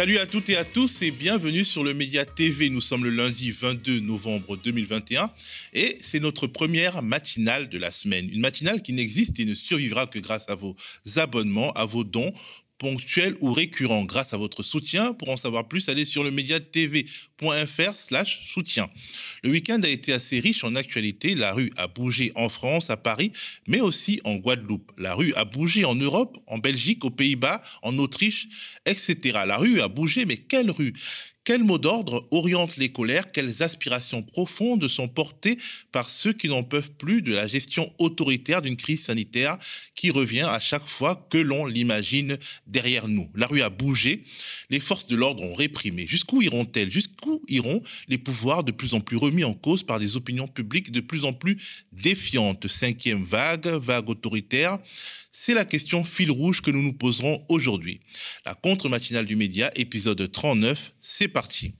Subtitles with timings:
[0.00, 2.70] Salut à toutes et à tous et bienvenue sur le Média TV.
[2.70, 5.30] Nous sommes le lundi 22 novembre 2021
[5.74, 8.30] et c'est notre première matinale de la semaine.
[8.32, 10.74] Une matinale qui n'existe et ne survivra que grâce à vos
[11.16, 12.32] abonnements, à vos dons
[12.80, 14.04] ponctuels ou récurrents.
[14.04, 18.90] Grâce à votre soutien, pour en savoir plus, allez sur le médiatv.fr slash soutien.
[19.44, 21.34] Le week-end a été assez riche en actualité.
[21.34, 23.32] La rue a bougé en France, à Paris,
[23.68, 24.90] mais aussi en Guadeloupe.
[24.96, 28.48] La rue a bougé en Europe, en Belgique, aux Pays-Bas, en Autriche,
[28.86, 29.40] etc.
[29.46, 30.94] La rue a bougé, mais quelle rue?
[31.50, 35.56] Quel mot d'ordre oriente les colères Quelles aspirations profondes sont portées
[35.90, 39.58] par ceux qui n'en peuvent plus de la gestion autoritaire d'une crise sanitaire
[39.96, 43.28] qui revient à chaque fois que l'on l'imagine derrière nous.
[43.34, 44.22] La rue a bougé,
[44.70, 46.06] les forces de l'ordre ont réprimé.
[46.06, 46.92] Jusqu'où iront-elles?
[46.92, 50.92] Jusqu'où iront les pouvoirs de plus en plus remis en cause par des opinions publiques
[50.92, 51.56] de plus en plus
[51.90, 52.68] défiantes?
[52.68, 54.78] Cinquième vague, vague autoritaire
[55.32, 58.00] c'est la question fil rouge que nous nous poserons aujourd'hui.
[58.44, 61.74] La contre-matinale du média, épisode 39, c'est parti.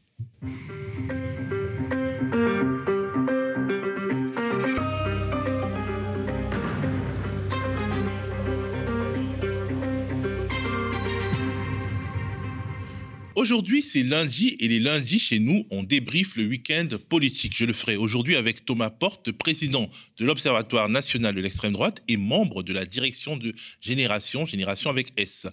[13.40, 17.54] Aujourd'hui, c'est lundi et les lundis chez nous, on débriefe le week-end politique.
[17.56, 19.88] Je le ferai aujourd'hui avec Thomas Porte, président
[20.18, 25.14] de l'Observatoire national de l'extrême droite et membre de la direction de Génération, Génération avec
[25.16, 25.46] S.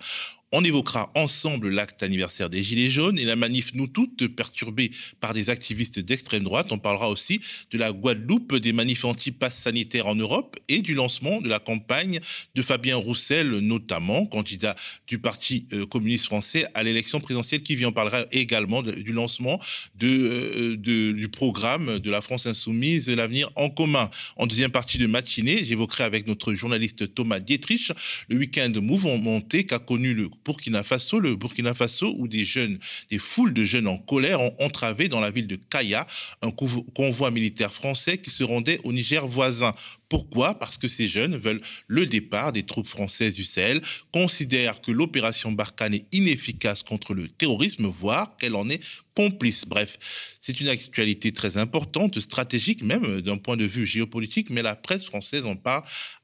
[0.54, 5.34] On évoquera ensemble l'acte anniversaire des Gilets jaunes et la manif Nous Toutes perturbée par
[5.34, 6.72] des activistes d'extrême droite.
[6.72, 11.42] On parlera aussi de la Guadeloupe, des manifs anti-pass sanitaires en Europe et du lancement
[11.42, 12.22] de la campagne
[12.56, 17.90] de Fabien Roussel, notamment candidat du Parti euh, communiste français à l'élection présidentielle qui vient.
[17.90, 19.60] On parlera également du lancement
[20.02, 24.10] euh, du programme de la France insoumise, l'avenir en commun.
[24.38, 27.92] En deuxième partie de matinée, j'évoquerai avec notre journaliste Thomas Dietrich
[28.30, 32.80] le week-end mouvementé qu'a connu le Burkina Faso, le Burkina Faso, où des jeunes,
[33.12, 36.08] des foules de jeunes en colère ont entravé dans la ville de Kaya
[36.42, 39.76] un convoi militaire français qui se rendait au Niger voisin.
[40.10, 40.58] Pourquoi?
[40.58, 43.82] Parce que ces jeunes veulent le départ des troupes françaises du Sahel,
[44.14, 48.82] considèrent que l'opération Barkhane est inefficace contre le terrorisme, voire qu'elle en est
[49.16, 49.66] complice.
[49.66, 49.98] Bref,
[50.40, 55.04] c'est une actualité très importante, stratégique même d'un point de vue géopolitique, mais la presse
[55.04, 55.84] française en parle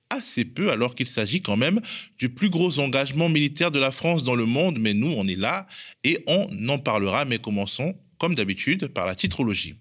[0.10, 1.82] assez peu alors qu'il s'agit quand même
[2.18, 4.78] du plus gros engagement militaire de la France dans le monde.
[4.80, 5.68] Mais nous, on est là
[6.04, 7.26] et on en parlera.
[7.26, 9.76] Mais commençons, comme d'habitude, par la titrologie.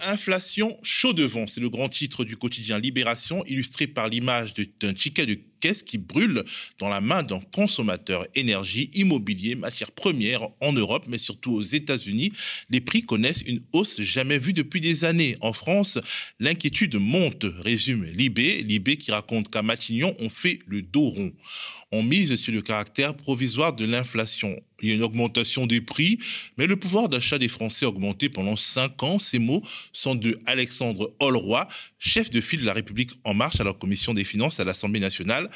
[0.00, 5.26] Inflation chaud devant, c'est le grand titre du quotidien Libération, illustré par l'image d'un ticket
[5.26, 6.44] de caisse qui brûle
[6.78, 12.32] dans la main d'un consommateur énergie, immobilier, matières premières en Europe, mais surtout aux États-Unis?
[12.70, 15.36] Les prix connaissent une hausse jamais vue depuis des années.
[15.40, 15.98] En France,
[16.38, 18.62] l'inquiétude monte, résume Libé.
[18.62, 21.32] Libé qui raconte qu'à Matignon, on fait le dos rond.
[21.90, 24.60] On mise sur le caractère provisoire de l'inflation.
[24.82, 26.18] Il y a une augmentation des prix,
[26.58, 29.18] mais le pouvoir d'achat des Français a augmenté pendant cinq ans.
[29.18, 29.62] Ces mots
[29.92, 31.66] sont de Alexandre Holroy,
[31.98, 35.00] chef de file de la République En Marche à la Commission des Finances à l'Assemblée
[35.00, 35.50] nationale.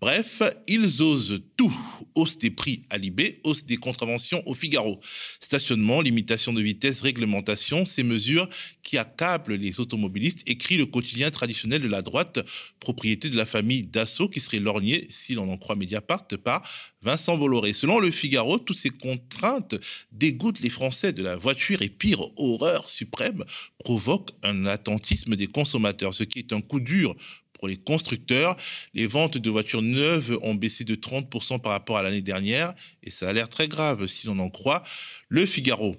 [0.00, 1.76] Bref, ils osent tout.
[2.14, 5.00] Hausse des prix à Libé, hausse des contraventions au Figaro.
[5.40, 8.48] Stationnement, limitation de vitesse, réglementation, ces mesures
[8.82, 12.40] qui accablent les automobilistes, écrit le quotidien traditionnel de la droite,
[12.80, 16.62] propriété de la famille Dassault, qui serait lorgné, si l'on en croit Mediapart, par
[17.02, 17.72] Vincent Bolloré.
[17.72, 19.76] Selon le Figaro, toutes ces contraintes
[20.10, 23.44] dégoûtent les Français de la voiture et pire, horreur suprême,
[23.78, 27.14] provoquent un attentisme des consommateurs, ce qui est un coup dur
[27.58, 28.56] pour les constructeurs.
[28.94, 33.10] Les ventes de voitures neuves ont baissé de 30% par rapport à l'année dernière et
[33.10, 34.82] ça a l'air très grave si l'on en croit
[35.28, 35.96] le Figaro.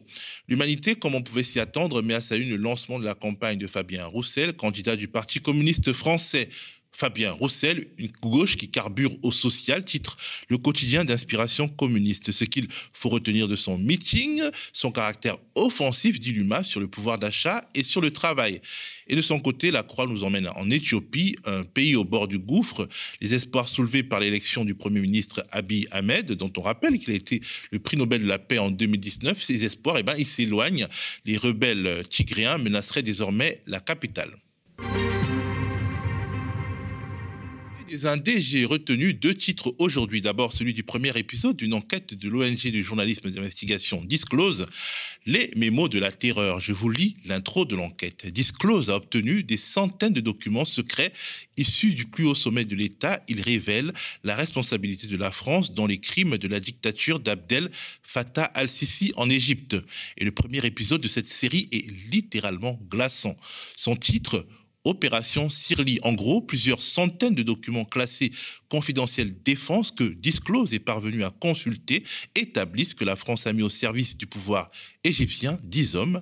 [0.47, 3.57] L'humanité, comme on pouvait s'y attendre, met à sa une le lancement de la campagne
[3.57, 6.49] de Fabien Roussel, candidat du Parti communiste français.
[6.91, 10.17] Fabien Roussel, une gauche qui carbure au social, titre
[10.49, 12.31] le quotidien d'inspiration communiste.
[12.31, 14.41] Ce qu'il faut retenir de son meeting,
[14.73, 18.59] son caractère offensif d'Iluma sur le pouvoir d'achat et sur le travail.
[19.07, 22.37] Et de son côté, la Croix nous emmène en Éthiopie, un pays au bord du
[22.37, 22.87] gouffre.
[23.21, 27.15] Les espoirs soulevés par l'élection du Premier ministre Abiy Ahmed, dont on rappelle qu'il a
[27.15, 30.87] été le prix Nobel de la paix en 2019, ces espoirs, eh ben, ils s'éloignent.
[31.25, 34.37] Les rebelles tigréens menaceraient désormais la capitale.
[37.89, 40.21] Des Indés, j'ai retenu deux titres aujourd'hui.
[40.21, 44.67] D'abord, celui du premier épisode d'une enquête de l'ONG du journalisme d'investigation Disclose,
[45.25, 46.59] les mémos de la terreur.
[46.59, 48.27] Je vous lis l'intro de l'enquête.
[48.27, 51.11] Disclose a obtenu des centaines de documents secrets
[51.57, 53.23] issus du plus haut sommet de l'État.
[53.27, 53.91] Il révèle
[54.23, 57.71] la responsabilité de la France dans les crimes de la dictature d'Abdel
[58.03, 59.75] Fattah al-Sisi en Égypte.
[60.17, 63.35] Et le premier épisode de cette série est littéralement glaçant.
[63.75, 64.45] Son titre
[64.85, 65.99] Opération Sirli.
[66.03, 68.31] En gros, plusieurs centaines de documents classés
[68.69, 72.03] confidentiels défense que Disclose est parvenu à consulter
[72.35, 74.71] établissent que la France a mis au service du pouvoir
[75.03, 76.21] égyptien 10 hommes,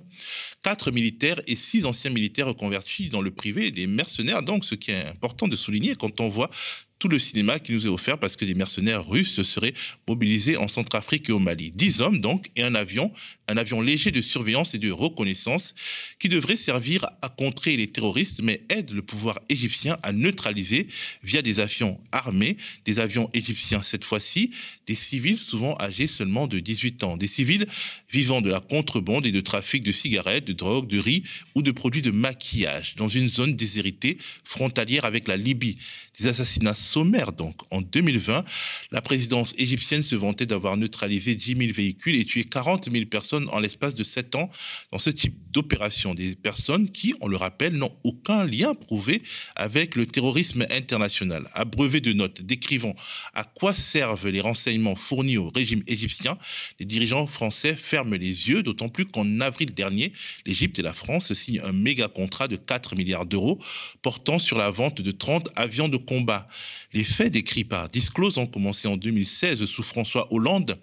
[0.63, 4.43] 4 militaires et 6 anciens militaires reconvertis dans le privé, des mercenaires.
[4.43, 6.49] Donc, ce qui est important de souligner quand on voit
[6.99, 9.73] tout le cinéma qui nous est offert parce que des mercenaires russes seraient
[10.07, 11.71] mobilisés en Centrafrique et au Mali.
[11.71, 13.11] Dix hommes donc et un avion,
[13.47, 15.73] un avion léger de surveillance et de reconnaissance
[16.19, 20.87] qui devrait servir à contrer les terroristes mais aide le pouvoir égyptien à neutraliser
[21.23, 24.51] via des avions armés, des avions égyptiens cette fois-ci,
[24.87, 27.67] des civils souvent âgés seulement de 18 ans, des civils
[28.11, 31.23] vivant de la contrebande et de trafic de cigarettes, de drogue, de riz
[31.55, 35.77] ou de produits de maquillage dans une zone déshéritée frontalière avec la Libye.
[36.19, 37.55] Des assassinats sommaires donc.
[37.69, 38.43] En 2020,
[38.91, 43.47] la présidence égyptienne se vantait d'avoir neutralisé 10 000 véhicules et tué 40 000 personnes
[43.49, 44.49] en l'espace de 7 ans
[44.91, 46.15] dans ce type d'opération.
[46.15, 49.21] Des personnes qui, on le rappelle, n'ont aucun lien prouvé
[49.55, 51.49] avec le terrorisme international.
[51.53, 52.95] Abreuvé de notes décrivant
[53.35, 56.37] à quoi servent les renseignements fournis au régime égyptien,
[56.79, 60.13] les dirigeants français ferment les yeux, d'autant plus qu'en avril dernier,
[60.45, 63.59] l'Égypte et la France signent un méga contrat de 4 milliards d'euros
[64.01, 66.47] portant sur la vente de 30 avions de combat.
[66.93, 70.79] Les faits décrits par Disclose ont commencé en 2016 sous François Hollande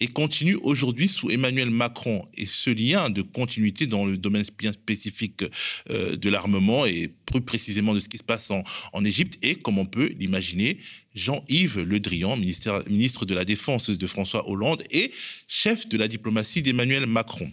[0.00, 2.26] et continuent aujourd'hui sous Emmanuel Macron.
[2.34, 5.44] Et ce lien de continuité dans le domaine bien spécifique
[5.90, 9.60] euh, de l'armement et plus précisément de ce qui se passe en, en Égypte est,
[9.60, 10.78] comme on peut l'imaginer,
[11.14, 15.12] Jean-Yves Le Drian, ministre de la Défense de François Hollande et
[15.46, 17.52] chef de la diplomatie d'Emmanuel Macron.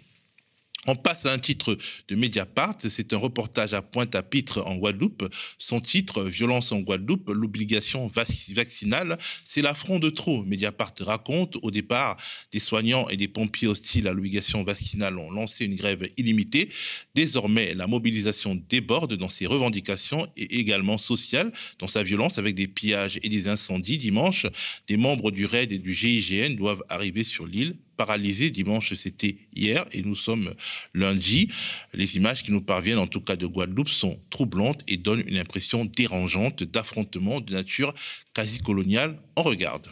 [0.87, 1.77] On passe à un titre
[2.07, 2.75] de Mediapart.
[2.87, 5.29] C'est un reportage à Pointe-à-Pitre en Guadeloupe.
[5.57, 10.43] Son titre, Violence en Guadeloupe, l'obligation vaccinale, c'est l'affront de trop.
[10.43, 12.17] Mediapart raconte, au départ,
[12.51, 16.69] des soignants et des pompiers hostiles à l'obligation vaccinale ont lancé une grève illimitée.
[17.13, 22.67] Désormais, la mobilisation déborde dans ses revendications et également sociale, dans sa violence avec des
[22.67, 23.97] pillages et des incendies.
[23.97, 24.45] Dimanche,
[24.87, 28.49] des membres du RAID et du GIGN doivent arriver sur l'île paralysé.
[28.49, 30.53] Dimanche, c'était hier et nous sommes
[30.93, 31.49] lundi.
[31.93, 35.37] Les images qui nous parviennent, en tout cas de Guadeloupe, sont troublantes et donnent une
[35.37, 37.93] impression dérangeante d'affrontement de nature
[38.33, 39.19] quasi coloniale.
[39.35, 39.89] On regarde.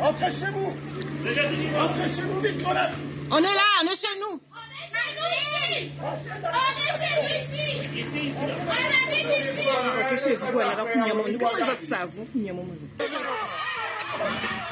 [0.00, 0.74] Entrez chez vous
[1.78, 2.70] Entrez chez vous vite, on,
[3.34, 6.24] on est là, on est chez nous On est chez nous ici On est
[6.98, 7.66] chez nous ici
[8.00, 8.72] Ici, ici On
[9.12, 10.10] habite
[14.58, 14.71] ici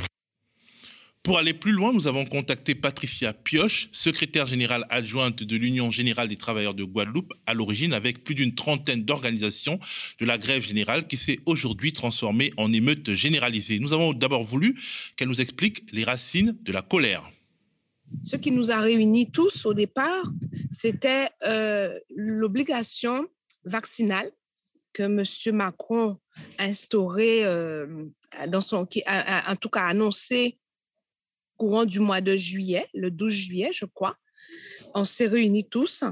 [1.23, 6.29] Pour aller plus loin, nous avons contacté Patricia Pioche, secrétaire générale adjointe de l'Union générale
[6.29, 9.79] des travailleurs de Guadeloupe, à l'origine avec plus d'une trentaine d'organisations
[10.19, 13.77] de la grève générale qui s'est aujourd'hui transformée en émeute généralisée.
[13.77, 14.75] Nous avons d'abord voulu
[15.15, 17.29] qu'elle nous explique les racines de la colère.
[18.23, 20.25] Ce qui nous a réunis tous au départ,
[20.71, 23.27] c'était euh, l'obligation
[23.63, 24.31] vaccinale
[24.91, 25.55] que M.
[25.55, 26.17] Macron
[26.57, 28.05] a instaurée, euh,
[28.47, 30.57] dans son, en tout cas annoncé
[31.61, 34.15] courant du mois de juillet, le 12 juillet, je crois,
[34.95, 36.03] on s'est réunis tous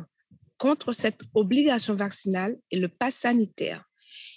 [0.59, 3.83] contre cette obligation vaccinale et le pass sanitaire.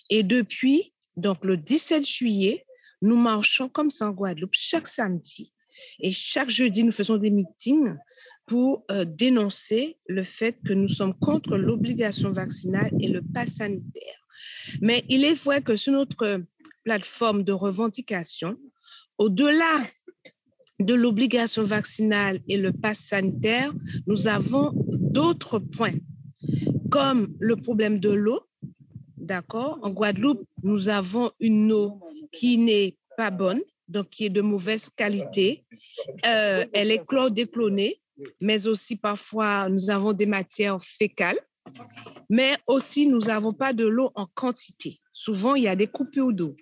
[0.08, 2.64] Et depuis, donc le 17 juillet,
[3.02, 5.52] nous marchons comme ça en Guadeloupe chaque samedi.
[6.00, 7.94] Et chaque jeudi, nous faisons des meetings
[8.46, 14.20] pour euh, dénoncer le fait que nous sommes contre l'obligation vaccinale et le pass sanitaire.
[14.80, 16.42] Mais il est vrai que sur notre
[16.84, 18.56] plateforme de revendication,
[19.18, 19.78] au-delà
[20.84, 23.72] de l'obligation vaccinale et le pass sanitaire,
[24.06, 25.94] nous avons d'autres points,
[26.90, 28.40] comme le problème de l'eau.
[29.16, 29.78] D'accord?
[29.82, 32.00] En Guadeloupe, nous avons une eau
[32.32, 35.64] qui n'est pas bonne, donc qui est de mauvaise qualité.
[36.26, 37.96] Euh, elle est chlordéclonée,
[38.40, 41.38] mais aussi parfois nous avons des matières fécales.
[42.28, 45.00] Mais aussi, nous n'avons pas de l'eau en quantité.
[45.12, 46.56] Souvent, il y a des coupures d'eau.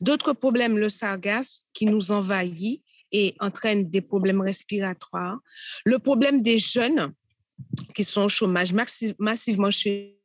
[0.00, 2.82] D'autres problèmes, le sargasse qui nous envahit
[3.14, 5.38] et entraîne des problèmes respiratoires.
[5.86, 7.14] Le problème des jeunes
[7.94, 8.74] qui sont au chômage
[9.18, 10.18] massivement chez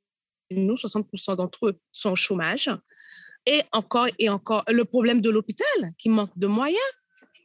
[0.50, 2.70] nous, 60% d'entre eux sont au chômage.
[3.46, 5.68] Et encore et encore, le problème de l'hôpital
[5.98, 6.92] qui manque de moyens.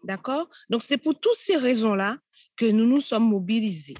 [0.04, 0.48] D'accord?
[0.70, 2.18] Donc, c'est pour toutes ces raisons-là
[2.56, 3.94] que nous nous sommes mobilisés.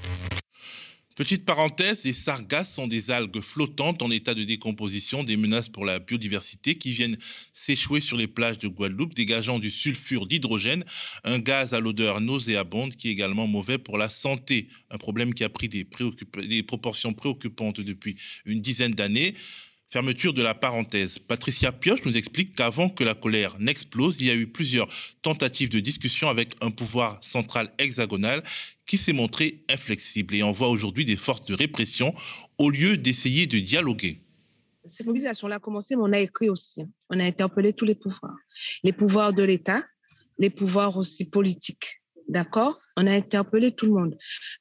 [1.15, 5.85] Petite parenthèse, les sargasses sont des algues flottantes en état de décomposition, des menaces pour
[5.85, 7.19] la biodiversité qui viennent
[7.53, 10.85] s'échouer sur les plages de Guadeloupe, dégageant du sulfure d'hydrogène,
[11.23, 15.45] un gaz à l'odeur nauséabonde qui est également mauvais pour la santé, un problème qui
[15.45, 15.85] a pris des,
[16.65, 19.35] proportions préoccupantes depuis une dizaine d'années.
[19.91, 21.21] Fermeture de la parenthèse.
[21.21, 24.89] Patricia Pioche nous explique qu'avant que la colère n'explose, il y a eu plusieurs
[25.23, 28.43] tentatives de discussion avec un pouvoir central hexagonal
[28.87, 32.15] qui s'est montré inflexible et envoie aujourd'hui des forces de répression
[32.59, 34.21] au lieu d'essayer de dialoguer.
[34.87, 36.83] Cette mobilisation-là a commencé, mais on a écrit aussi.
[36.83, 36.89] Hein.
[37.09, 38.37] On a interpellé tous les pouvoirs.
[38.83, 39.83] Les pouvoirs de l'État,
[40.39, 42.03] les pouvoirs aussi politiques.
[42.29, 42.79] D'accord?
[42.97, 44.19] On a interpellé tout le monde.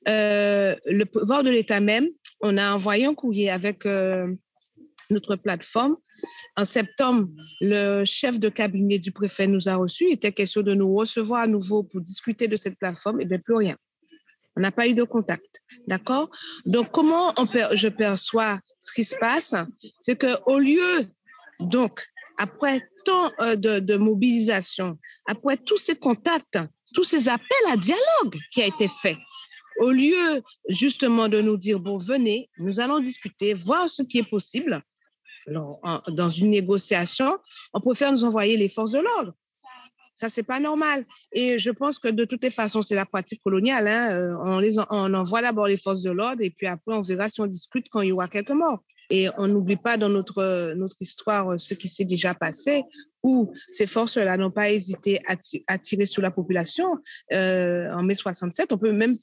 [0.07, 2.07] Euh, le pouvoir de l'État même,
[2.41, 4.33] on a envoyé un courrier avec euh,
[5.09, 5.97] notre plateforme.
[6.55, 7.27] En septembre,
[7.61, 10.05] le chef de cabinet du préfet nous a reçus.
[10.07, 13.21] Il était question de nous recevoir à nouveau pour discuter de cette plateforme.
[13.21, 13.77] Et bien, plus rien.
[14.55, 15.61] On n'a pas eu de contact.
[15.87, 16.29] D'accord?
[16.65, 19.55] Donc, comment on je perçois ce qui se passe?
[19.99, 21.05] C'est qu'au lieu,
[21.59, 22.05] donc,
[22.37, 26.59] après tant euh, de, de mobilisation, après tous ces contacts,
[26.93, 29.17] tous ces appels à dialogue qui a été fait,
[29.79, 34.29] au lieu justement de nous dire, bon, venez, nous allons discuter, voir ce qui est
[34.29, 34.83] possible,
[35.47, 37.37] dans une négociation,
[37.73, 39.33] on préfère nous envoyer les forces de l'ordre.
[40.15, 41.05] Ça, c'est pas normal.
[41.31, 43.87] Et je pense que de toutes les façons, c'est la pratique coloniale.
[43.87, 44.11] Hein.
[44.11, 47.29] Euh, on, les, on envoie d'abord les forces de l'ordre et puis après, on verra
[47.29, 48.83] si on discute quand il y aura quelques morts.
[49.09, 52.83] Et on n'oublie pas dans notre, notre histoire ce qui s'est déjà passé,
[53.23, 56.97] où ces forces-là n'ont pas hésité à, tirer sur la population
[57.31, 58.73] euh, en mai 67.
[58.73, 59.15] On peut même,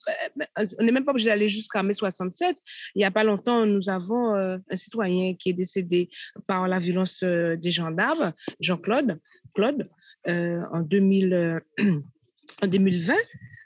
[0.59, 2.57] euh, n'est même pas obligé d'aller jusqu'en mai 67.
[2.95, 6.09] Il n'y a pas longtemps, nous avons euh, un citoyen qui est décédé
[6.47, 9.19] par la violence des gendarmes, Jean-Claude,
[9.55, 9.89] Claude,
[10.27, 11.61] en, 2000,
[12.63, 13.15] en 2020.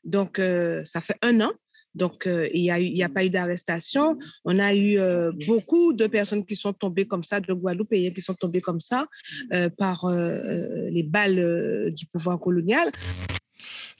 [0.04, 0.40] Donc,
[0.84, 1.52] ça fait un an
[1.94, 4.18] donc, euh, il n'y a, pas eu d'arrestation.
[4.44, 8.20] On a eu euh, beaucoup de personnes qui sont tombées comme ça, de Guadeloupéens qui
[8.20, 9.06] sont tombées comme ça
[9.52, 12.90] euh, par les balles du pouvoir colonial.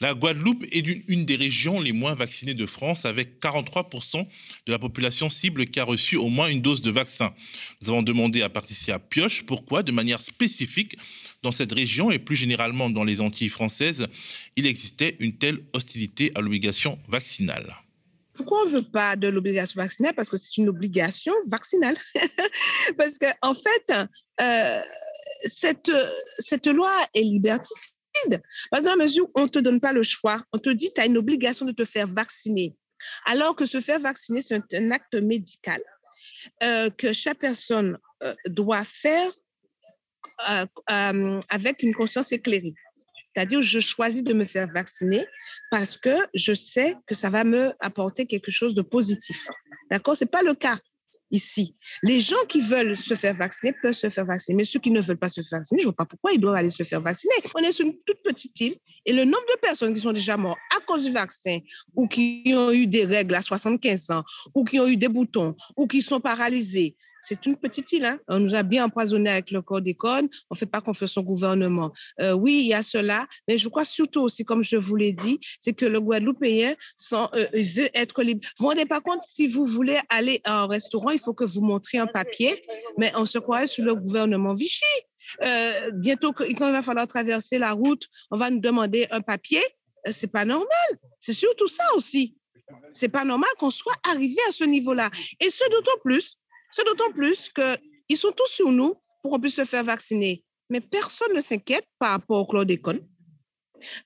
[0.00, 4.26] La Guadeloupe est une, des régions les moins vaccinées de France, avec 43%
[4.66, 7.32] de la population cible qui a reçu au moins une dose de vaccin.
[7.80, 10.96] Nous avons demandé à Patricia Pioche pourquoi, de manière spécifique,
[11.44, 14.08] dans cette région et plus généralement dans les Antilles françaises,
[14.56, 17.76] il existait une telle hostilité à l'obligation vaccinale.
[18.34, 20.14] Pourquoi on ne veut pas de l'obligation vaccinale?
[20.14, 21.96] Parce que c'est une obligation vaccinale.
[22.98, 24.08] Parce qu'en en fait,
[24.40, 24.80] euh,
[25.44, 25.92] cette,
[26.38, 28.42] cette loi est liberticide.
[28.72, 31.00] Dans la mesure où on ne te donne pas le choix, on te dit tu
[31.00, 32.74] as une obligation de te faire vacciner.
[33.26, 35.82] Alors que se faire vacciner, c'est un, acte médical
[36.62, 39.30] euh, que chaque personne euh, doit faire
[40.86, 42.74] avec une conscience éclairée.
[43.34, 45.24] C'est-à-dire, je choisis de me faire vacciner
[45.70, 49.48] parce que je sais que ça va me apporter quelque chose de positif.
[49.90, 50.16] D'accord?
[50.16, 50.78] Ce n'est pas le cas
[51.30, 51.74] ici.
[52.02, 55.00] Les gens qui veulent se faire vacciner peuvent se faire vacciner, mais ceux qui ne
[55.00, 57.00] veulent pas se faire vacciner, je ne vois pas pourquoi ils doivent aller se faire
[57.00, 57.34] vacciner.
[57.54, 60.36] On est sur une toute petite île et le nombre de personnes qui sont déjà
[60.36, 61.58] mortes à cause du vaccin
[61.96, 64.22] ou qui ont eu des règles à 75 ans
[64.54, 68.04] ou qui ont eu des boutons ou qui sont paralysés c'est une petite île.
[68.04, 68.18] Hein.
[68.28, 71.92] On nous a bien empoisonné avec le des On ne fait pas confiance au gouvernement.
[72.20, 75.12] Euh, oui, il y a cela, mais je crois surtout aussi, comme je vous l'ai
[75.12, 76.74] dit, c'est que le Guadeloupéen
[77.12, 78.40] euh, veut être libre.
[78.58, 81.44] Vous vous rendez pas compte, si vous voulez aller à un restaurant, il faut que
[81.44, 82.62] vous montriez un papier,
[82.98, 84.82] mais on se croirait sur le gouvernement Vichy.
[85.42, 89.62] Euh, bientôt, quand il va falloir traverser la route, on va nous demander un papier.
[90.10, 90.68] C'est pas normal.
[91.20, 92.36] C'est surtout ça aussi.
[92.92, 95.10] C'est pas normal qu'on soit arrivé à ce niveau-là.
[95.40, 96.38] Et ce d'autant plus
[96.74, 100.44] c'est d'autant plus qu'ils sont tous sur nous pour qu'on puisse se faire vacciner.
[100.70, 103.06] Mais personne ne s'inquiète par rapport au chlordécone.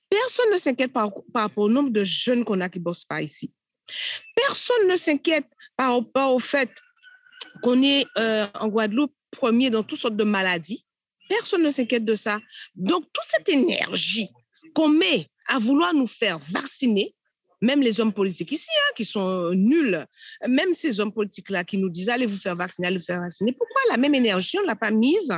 [0.07, 3.23] Personne ne s'inquiète par, rapport au nombre de jeunes qu'on a qui ne bossent pas
[3.23, 3.51] ici.
[4.35, 5.47] Personne ne s'inquiète
[5.77, 6.69] par rapport au fait
[7.63, 10.85] qu'on est euh, en Guadeloupe premier dans toutes sortes de maladies.
[11.27, 12.39] Personne ne s'inquiète de ça.
[12.75, 14.29] Donc, toute cette énergie
[14.75, 17.15] qu'on met à vouloir nous faire vacciner,
[17.61, 20.05] même les hommes politiques ici, hein, qui sont nuls,
[20.47, 23.51] même ces hommes politiques-là qui nous disent allez vous faire vacciner, allez vous faire vacciner,
[23.51, 25.33] pourquoi la même énergie, on ne l'a pas mise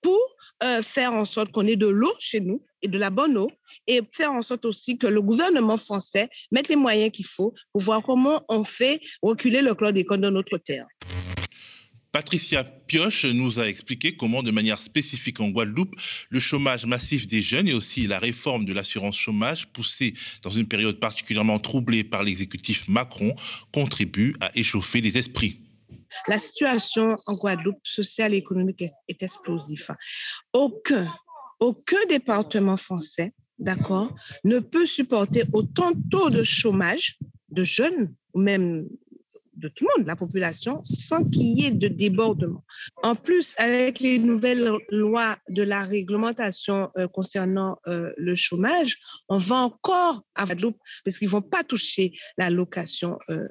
[0.00, 0.18] pour
[0.62, 3.50] euh, faire en sorte qu'on ait de l'eau chez nous et de la bonne eau
[3.86, 7.82] et faire en sorte aussi que le gouvernement français mette les moyens qu'il faut pour
[7.82, 10.86] voir comment on fait reculer le chlordécone dans notre terre?
[12.12, 15.94] Patricia Pioche nous a expliqué comment, de manière spécifique en Guadeloupe,
[16.28, 20.66] le chômage massif des jeunes et aussi la réforme de l'assurance chômage, poussée dans une
[20.66, 23.34] période particulièrement troublée par l'exécutif Macron,
[23.72, 25.60] contribuent à échauffer les esprits.
[26.26, 29.94] La situation en Guadeloupe, sociale et économique, est, explosive.
[30.52, 31.06] Aucun,
[31.60, 34.12] aucun département français, d'accord,
[34.42, 37.18] ne peut supporter autant de taux de chômage
[37.50, 38.88] de jeunes, ou même
[39.60, 42.64] de tout le monde, la population, sans qu'il y ait de débordement.
[43.02, 48.98] En plus, avec les nouvelles lois de la réglementation euh, concernant euh, le chômage,
[49.28, 53.46] on va encore à Guadeloupe, parce qu'ils ne vont pas toucher la location euh,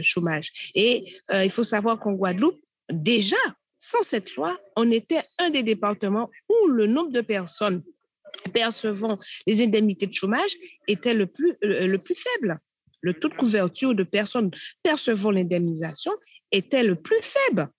[0.00, 0.72] chômage.
[0.74, 2.60] Et il faut savoir qu'en Guadeloupe,
[2.92, 3.36] déjà,
[3.78, 7.82] sans cette loi, on était un des départements où le nombre de personnes
[8.52, 10.50] percevant les indemnités de chômage
[10.86, 12.58] était le plus, le plus faible
[13.00, 14.50] le taux de couverture de personnes
[14.82, 16.12] percevant l'indemnisation
[16.50, 17.70] était le plus faible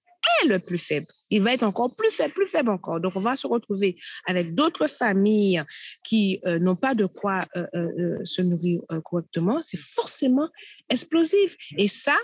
[0.43, 1.07] est le plus faible.
[1.29, 2.99] Il va être encore plus faible, plus faible encore.
[2.99, 5.63] Donc, on va se retrouver avec d'autres familles
[6.03, 9.61] qui euh, n'ont pas de quoi euh, euh, se nourrir correctement.
[9.61, 10.49] C'est forcément
[10.89, 11.55] explosif.
[11.77, 12.15] Et ça,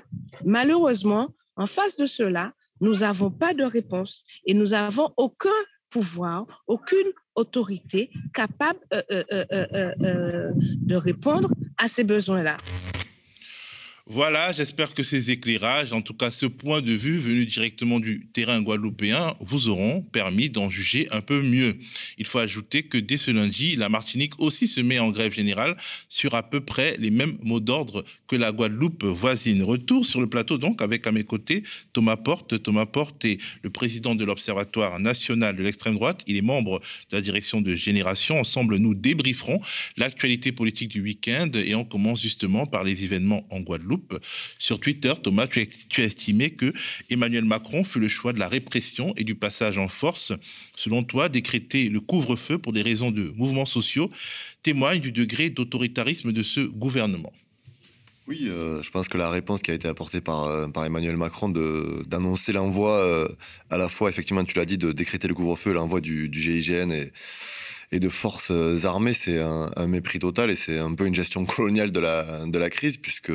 [0.43, 5.49] malheureusement, en face de cela, nous n'avons pas de réponse et nous n'avons aucun
[5.89, 12.57] pouvoir, aucune autorité capable de répondre à ces besoins-là.
[14.07, 18.27] Voilà, j'espère que ces éclairages, en tout cas ce point de vue venu directement du
[18.33, 21.79] terrain guadeloupéen, vous auront permis d'en juger un peu mieux.
[22.19, 25.75] Il faut ajouter que dès ce lundi, la Martinique aussi se met en grève générale
[26.07, 29.63] sur à peu près les mêmes mots d'ordre que la Guadeloupe voisine.
[29.63, 32.61] Retour sur le plateau donc avec à mes côtés Thomas Porte.
[32.61, 36.21] Thomas Porte est le président de l'Observatoire national de l'extrême droite.
[36.27, 38.39] Il est membre de la direction de Génération.
[38.39, 39.61] Ensemble, nous débrieferons
[39.97, 43.94] l'actualité politique du week-end et on commence justement par les événements en Guadeloupe.
[44.59, 46.73] Sur Twitter, Thomas, tu as, estimé que
[47.09, 50.33] Emmanuel Macron fut le choix de la répression et du passage en force.
[50.75, 54.11] Selon toi, décréter le couvre-feu pour des raisons de mouvements sociaux
[54.63, 57.33] témoigne du degré d'autoritarisme de ce gouvernement.
[58.27, 61.49] Oui, euh, je pense que la réponse qui a été apportée par, euh, Emmanuel Macron
[61.49, 63.27] d'annoncer l'envoi, euh,
[63.69, 67.11] à la fois, effectivement, tu l'as dit, de décréter le couvre-feu, l'envoi du GIGN et,
[67.91, 68.51] et de forces
[68.83, 72.57] armées, c'est un, mépris total et c'est un peu une gestion coloniale de la, de
[72.57, 73.31] la crise, puisque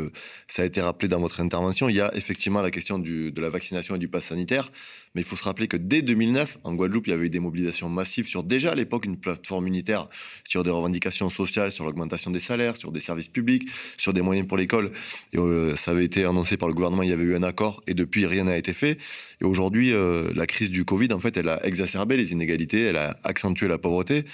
[0.48, 1.88] ça a été rappelé dans votre intervention.
[1.88, 4.70] Il y a effectivement la question de la vaccination et du pass sanitaire,
[5.14, 7.40] mais il faut se rappeler que dès 2009, en Guadeloupe, il y avait eu des
[7.40, 10.08] mobilisations massives sur déjà à l'époque une plateforme unitaire
[10.48, 14.46] sur des revendications sociales, sur l'augmentation des salaires, sur des services publics, sur des moyens
[14.46, 14.92] pour l'école.
[15.34, 17.94] Euh, ça avait été annoncé par le gouvernement, il y avait eu un accord, et
[17.94, 18.98] depuis rien n'a été fait.
[19.40, 22.96] Et aujourd'hui, euh, la crise du Covid, en fait, elle a exacerbé les inégalités, elle
[22.96, 24.24] a accentué la pauvreté.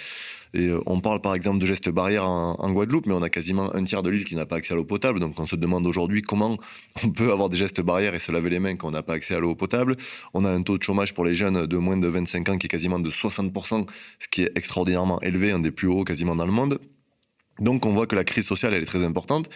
[0.55, 3.75] Et euh, on parle par exemple de gestes barrières en, Guadeloupe, mais on a quasiment
[3.75, 5.21] un tiers de l'île qui n'a pas accès à l'eau potable.
[5.21, 6.59] Donc on se demande aujourd'hui comment
[7.05, 9.15] on peut avoir des gestes barrières et se laver les mains quand on n'a pas
[9.15, 9.97] accès à l'eau potable.
[10.35, 12.67] On a un taux de chômage pour les jeunes de moins de 25 ans qui
[12.67, 13.87] est quasiment de 60%,
[14.19, 16.79] ce qui est extraordinairement élevé, un des plus hauts quasiment dans le monde.
[17.61, 19.49] Donc on voit que la crise sociale, elle est très importante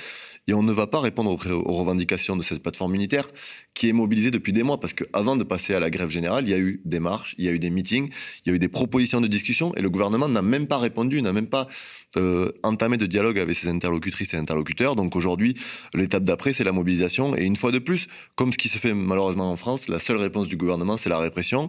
[0.49, 3.29] et on ne va pas répondre aux, revendications de cette plateforme unitaire
[3.75, 6.51] qui est mobilisée depuis des mois parce qu'avant de passer à la grève générale, il
[6.51, 8.11] y a eu des marches, il y a eu des meetings,
[8.45, 11.23] il y a eu des propositions de discussion et le gouvernement n'a même pas répondu,
[11.23, 11.69] n'a même pas
[12.17, 14.97] euh, entamé de dialogue avec ses interlocutrices et interlocuteurs.
[14.97, 15.55] Donc aujourd'hui,
[15.95, 18.95] l'étape d'après, c'est la mobilisation et une fois de plus, comme ce qui se fait
[18.95, 21.69] malheureusement en France, la seule réponse du gouvernement, c'est la répression.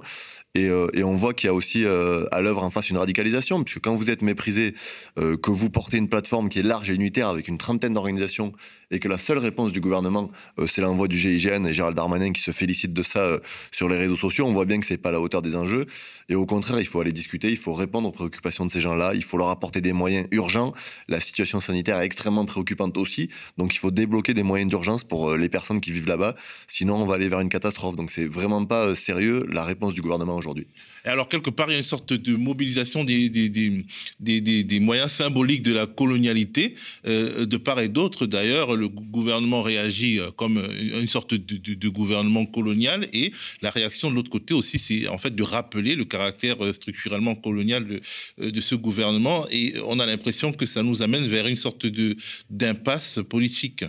[0.54, 2.98] Et, euh, et, on voit qu'il y a aussi euh, à l'œuvre en face une
[2.98, 4.76] radicalisation, puisque quand vous êtes méprisé,
[5.18, 8.52] euh, que vous portez une plateforme qui est large et unitaire avec une trentaine d'organisations,
[8.92, 10.30] et que la seule réponse du gouvernement,
[10.68, 13.40] c'est l'envoi du GIGN et Gérald Darmanin qui se félicite de ça
[13.72, 15.86] sur les réseaux sociaux, on voit bien que c'est pas à la hauteur des enjeux.
[16.30, 19.14] Et au contraire, il faut aller discuter, il faut répondre aux préoccupations de ces gens-là,
[19.16, 20.74] il faut leur apporter des moyens urgents.
[21.08, 25.36] La situation sanitaire est extrêmement préoccupante aussi, donc il faut débloquer des moyens d'urgence pour
[25.36, 26.36] les personnes qui vivent là-bas,
[26.68, 27.96] sinon on va aller vers une catastrophe.
[27.96, 30.68] Donc c'est vraiment pas sérieux la réponse du gouvernement aujourd'hui.
[31.06, 35.74] Et alors, quelque part, il y a une sorte de mobilisation des, moyens symboliques de
[35.74, 36.76] la colonialité,
[37.08, 38.28] euh, de part et d'autre.
[38.28, 44.16] D'ailleurs, le gouvernement réagit euh, comme une sorte de, gouvernement colonial, et la réaction de
[44.16, 48.62] l'autre côté aussi, c'est en fait de rappeler le caractère euh, structurellement colonial de, de
[48.62, 52.16] ce gouvernement, et on a l'impression que ça nous amène vers une sorte de
[52.50, 53.86] d'impasse politique.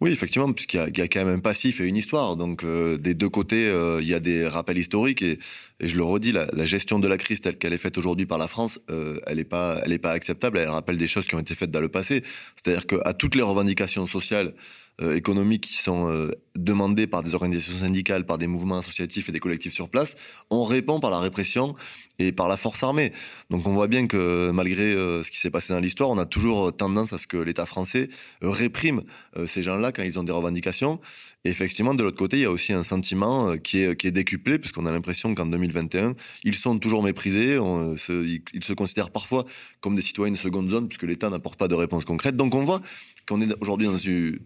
[0.00, 2.36] Oui, effectivement, puisqu'il y, a quand même un passif et une histoire.
[2.36, 5.22] Donc, euh, des deux côtés, euh, il y a des rappels historiques.
[5.22, 5.38] Et,
[5.80, 8.48] je le redis, la, gestion de la crise telle qu'elle est faite aujourd'hui par la
[8.48, 10.58] France, euh, elle n'est pas, pas acceptable.
[10.58, 12.22] Elle rappelle des choses qui ont été faites dans le passé.
[12.56, 14.54] C'est-à-dire qu'à toutes les revendications sociales
[15.02, 19.32] euh, économiques qui sont euh, demandés par des organisations syndicales, par des mouvements associatifs et
[19.32, 20.14] des collectifs sur place,
[20.50, 21.74] on répond par la répression
[22.20, 23.12] et par la force armée.
[23.50, 26.26] Donc on voit bien que malgré euh, ce qui s'est passé dans l'histoire, on a
[26.26, 28.08] toujours tendance à ce que l'État français
[28.40, 29.02] réprime
[29.48, 31.00] ces gens-là quand ils ont des revendications.
[31.44, 34.12] Et effectivement, de l'autre côté, il y a aussi un sentiment qui est, qui est
[34.12, 37.56] décuplé, puisqu'on a l'impression qu'en 2021, ils sont toujours méprisés,
[37.96, 39.44] se, ils se considèrent parfois
[39.80, 42.36] comme des citoyens de seconde zone, puisque l'État n'apporte pas de réponse concrète.
[42.36, 42.80] Donc on voit
[43.26, 44.38] qu'on est aujourd'hui dans une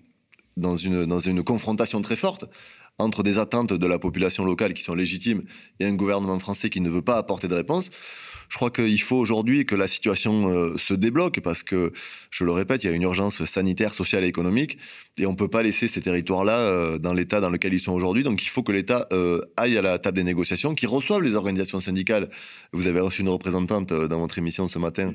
[0.59, 2.45] dans une, dans une confrontation très forte
[2.99, 5.43] entre des attentes de la population locale qui sont légitimes
[5.81, 7.91] et un gouvernement français qui ne veut pas apporter de réponse.
[8.49, 11.93] Je crois qu'il faut aujourd'hui que la situation euh, se débloque parce que,
[12.31, 14.79] je le répète, il y a une urgence sanitaire, sociale et économique
[15.19, 17.93] et on ne peut pas laisser ces territoires-là euh, dans l'état dans lequel ils sont
[17.93, 18.23] aujourd'hui.
[18.23, 21.35] Donc il faut que l'État euh, aille à la table des négociations, qu'il reçoive les
[21.35, 22.31] organisations syndicales.
[22.73, 25.13] Vous avez reçu une représentante dans votre émission ce matin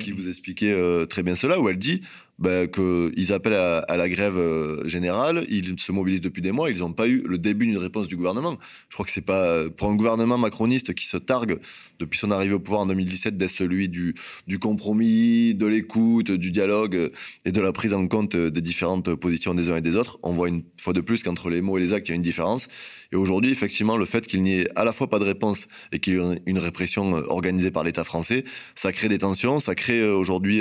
[0.00, 2.02] qui vous expliquait très bien cela, où elle dit
[2.40, 6.78] ben, qu'ils appellent à, la grève euh, générale, ils se mobilisent depuis des mois, ils
[6.78, 8.56] n'ont pas eu le début d'une réponse du gouvernement.
[8.88, 11.58] Je crois que c'est pas pour un gouvernement macroniste qui se targue
[11.98, 14.14] depuis son arrivée au pouvoir en 2017 d'être celui du,
[14.46, 17.10] du compromis, de l'écoute, du dialogue euh,
[17.44, 20.18] et de la prise en compte euh, des différentes positions des uns et des autres.
[20.22, 22.16] On voit une fois de plus qu'entre les mots et les actes, il y a
[22.16, 22.68] une différence.
[23.12, 25.98] Et aujourd'hui, effectivement, le fait qu'il n'y ait à la fois pas de réponse et
[25.98, 28.44] qu'il y ait une répression organisée par l'État français,
[28.76, 30.60] ça crée des tensions, ça crée aujourd'hui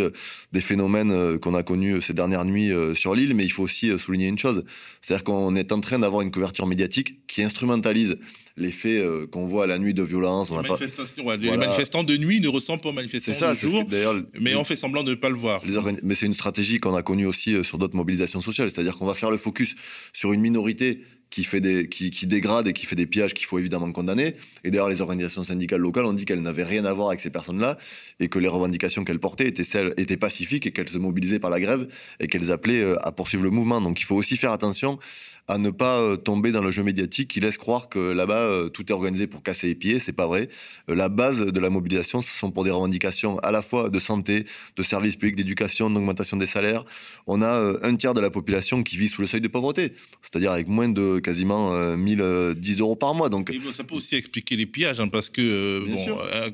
[0.51, 4.27] des phénomènes qu'on a connus ces dernières nuits sur l'île, mais il faut aussi souligner
[4.27, 4.63] une chose,
[5.01, 8.17] c'est-à-dire qu'on est en train d'avoir une couverture médiatique qui instrumentalise
[8.57, 10.49] les faits qu'on voit à la nuit de violence.
[10.49, 14.15] Les, pas- manifestants de nuit ne ressemblent pas aux manifestants ça, de ce jour, d'ailleurs.
[14.41, 15.62] mais les- on fait semblant de ne pas le voir.
[15.65, 18.69] les organi- Mais c'est une stratégie qu'on a connue aussi euh, sur d'autres mobilisations sociales,
[18.71, 19.75] c'est-à-dire qu'on va faire le focus
[20.13, 23.60] sur une minorité qui fait des qui, dégrade et qui fait des pillages qu'il faut
[23.60, 24.36] évidemment condamner.
[24.63, 27.30] Et d'ailleurs, les organisations syndicales locales ont dit qu'elles n'avaient rien à voir avec ces
[27.30, 27.78] personnes-là
[28.20, 31.50] et que les revendications qu'elles portaient étaient celles étaient pacifiques et qu'elles se mobilisaient par
[31.50, 31.88] la grève
[32.20, 33.82] et qu'elles appelaient euh, à poursuivre le mouvement.
[33.82, 35.00] Donc, il faut aussi faire attention
[35.49, 38.69] à ne pas euh, tomber dans le jeu médiatique qui laisse croire que là-bas euh,
[38.69, 39.99] tout est organisé pour casser les pieds.
[39.99, 40.47] C'est pas vrai.
[40.89, 43.99] Euh, la base de la mobilisation, ce sont pour des revendications à la fois de
[43.99, 44.45] santé,
[44.77, 46.85] de services publics, d'éducation, d'augmentation des salaires.
[47.27, 50.51] On a un tiers de la population qui vit sous le seuil de pauvreté, c'est-à-dire
[50.51, 53.29] avec moins de quasiment euh, 1010 euros par mois.
[53.29, 56.49] Donc ça peut aussi expliquer les pillages, hein, parce que Bien bon, euh,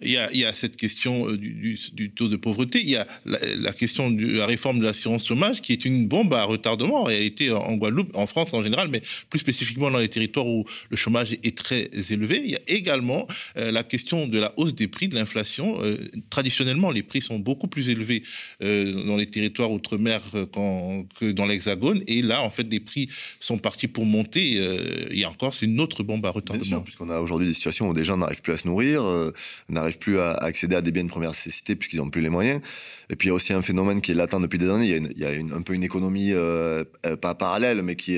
[0.00, 2.90] il y, a, il y a cette question du, du- du taux de pauvreté, il
[2.90, 6.32] y a la, la question de la réforme de l'assurance chômage, qui est une bombe
[6.34, 9.98] à retardement en réalité en, en Guadeloupe, en France en général, mais plus spécifiquement dans
[9.98, 12.40] les territoires où le chômage est très élevé.
[12.44, 15.82] Il y a également euh, la question de la hausse des prix, de l'inflation.
[15.82, 15.96] Euh,
[16.30, 18.22] traditionnellement, les prix sont beaucoup plus élevés
[18.62, 20.46] euh, dans les territoires outre-mer euh,
[21.18, 23.08] que dans l'Hexagone, et là, en fait, les prix
[23.40, 24.52] sont partis pour monter.
[25.10, 26.64] il y a encore, c'est une autre bombe à Bien retardement.
[26.64, 29.32] sûr, puisqu'on a aujourd'hui des situations où des gens n'arrivent plus à se nourrir, euh,
[29.68, 32.60] n'arrivent plus à, accéder à des biens de première nécessité puisqu'ils n'ont plus les moyens.
[33.10, 34.86] Et puis il y a aussi un phénomène qui est latent depuis des années.
[34.86, 36.84] Il y a, une- il y a une- un peu une économie euh,
[37.22, 38.17] pas parallèle, mais qui est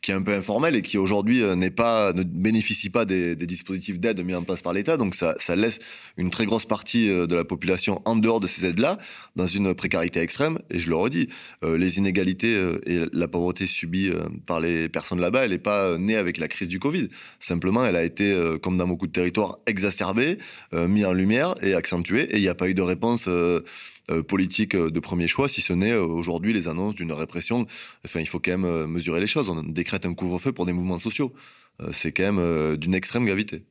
[0.00, 3.36] qui est un peu informelle et qui aujourd'hui euh, n'est pas ne bénéficie pas des,
[3.36, 4.96] dispositifs d'aide mis en place par l'État.
[4.96, 5.78] Donc ça laisse
[6.16, 8.98] une très grosse partie euh, de la population en dehors de ces aides-là,
[9.36, 10.58] dans une précarité extrême.
[10.70, 11.28] Et je le redis,
[11.62, 15.58] euh, les inégalités euh, et la pauvreté subie euh, par les personnes là-bas, elle n'est
[15.58, 17.08] pas euh, née avec la crise du Covid.
[17.38, 20.38] Simplement, elle a été, euh, comme dans beaucoup de territoires, exacerbée,
[20.72, 22.24] euh, mise en lumière et accentuée.
[22.34, 23.60] Et il n'y a pas eu de réponse euh, euh,
[24.22, 27.66] politique euh, de premier choix, si ce n'est euh, aujourd'hui les annonces d'une répression.
[28.04, 29.48] Enfin, il faut quand même euh, mesurer les choses.
[29.48, 31.32] On décrète un couvre-feu pour des mouvements sociaux.
[31.80, 33.62] Euh, C'est quand même euh, d'une extrême gravité.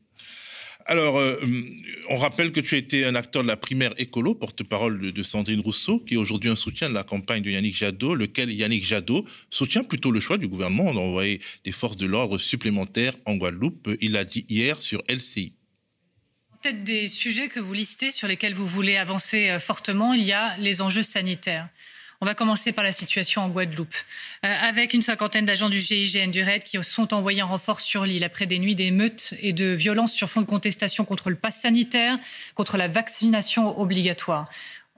[0.85, 1.35] Alors, euh,
[2.09, 5.23] on rappelle que tu as été un acteur de la primaire écolo, porte-parole de, de
[5.23, 8.85] Sandrine Rousseau, qui est aujourd'hui un soutien de la campagne de Yannick Jadot, lequel Yannick
[8.85, 13.89] Jadot soutient plutôt le choix du gouvernement d'envoyer des forces de l'ordre supplémentaires en Guadeloupe.
[14.01, 15.53] Il l'a dit hier sur LCI.
[16.63, 20.31] Peut-être des sujets que vous listez sur lesquels vous voulez avancer euh, fortement, il y
[20.31, 21.67] a les enjeux sanitaires.
[22.21, 23.93] On va commencer par la situation en Guadeloupe,
[24.45, 28.05] Euh, avec une cinquantaine d'agents du GIGN du RAID qui sont envoyés en renfort sur
[28.05, 31.59] l'île après des nuits d'émeutes et de violences sur fond de contestation contre le pass
[31.59, 32.17] sanitaire,
[32.55, 34.49] contre la vaccination obligatoire.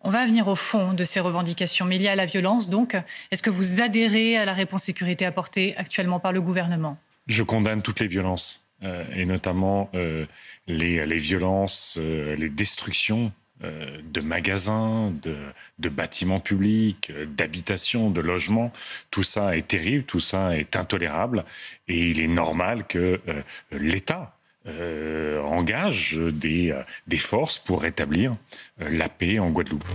[0.03, 2.69] On va venir au fond de ces revendications, mais il y a la violence.
[2.69, 2.95] Donc,
[3.31, 6.99] est-ce que vous adhérez à la réponse sécurité apportée actuellement par le gouvernement?
[7.25, 10.25] Je condamne toutes les violences, et notamment euh,
[10.67, 13.31] les, violences, euh, les destructions
[13.63, 18.73] euh, de magasins, de, bâtiments publics, euh, d'habitations, de logements.
[19.11, 21.45] Tout ça est terrible, tout ça est intolérable,
[21.87, 24.35] et il est normal que euh, l'État
[24.67, 28.35] euh, engage des, euh, forces pour rétablir
[28.81, 29.85] euh, la paix en Guadeloupe.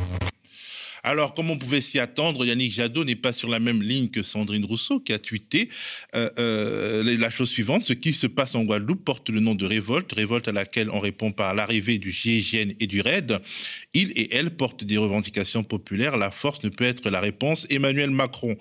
[1.03, 4.23] Alors, comme on pouvait s'y attendre, Yannick Jadot n'est pas sur la même ligne que
[4.23, 5.69] Sandrine Rousseau, qui a tweeté
[6.15, 9.65] euh, euh, la chose suivante ce qui se passe en Guadeloupe porte le nom de
[9.65, 13.41] révolte, révolte à laquelle on répond par l'arrivée du GIGN et du RAID.
[13.95, 16.17] Il et elle portent des revendications populaires.
[16.17, 17.67] La force ne peut être la réponse.
[17.71, 18.57] Emmanuel Macron.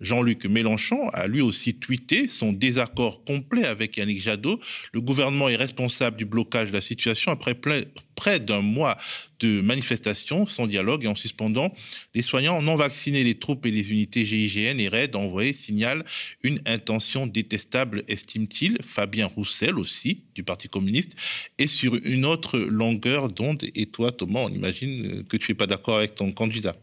[0.00, 4.60] Jean-Luc Mélenchon a lui aussi tweeté son désaccord complet avec Yannick Jadot.
[4.92, 8.96] Le gouvernement est responsable du blocage de la situation après près d'un mois
[9.40, 11.72] de manifestations sans dialogue et en suspendant
[12.14, 13.24] les soignants non vaccinés.
[13.24, 16.04] Les troupes et les unités GIGN et RAID envoyées signalent
[16.42, 18.78] une intention détestable, estime-t-il.
[18.82, 21.16] Fabien Roussel aussi, du Parti communiste,
[21.58, 23.64] est sur une autre longueur d'onde.
[23.74, 26.76] Et toi, Thomas, on imagine que tu n'es pas d'accord avec ton candidat.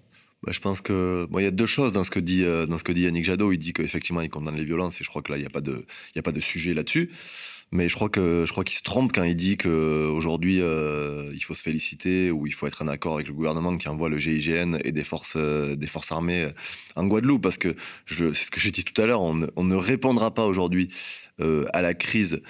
[0.43, 2.65] Bah, je pense que bon, il y a deux choses dans ce que dit euh,
[2.65, 3.51] dans ce que dit Yannick Jadot.
[3.53, 5.49] Il dit qu'effectivement il condamne les violences et je crois que là il n'y a
[5.49, 7.12] pas de il y a pas de sujet là-dessus.
[7.71, 11.32] Mais je crois que je crois qu'il se trompe quand il dit que aujourd'hui euh,
[11.34, 14.10] il faut se féliciter ou il faut être en accord avec le gouvernement qui envoie
[14.10, 16.49] le GIGN et des forces euh, des forces armées
[16.95, 17.75] en Guadeloupe parce que
[18.06, 20.89] c'est ce que j'ai dit tout à l'heure on, ne- on ne répondra pas aujourd'hui
[21.73, 22.41] à la crise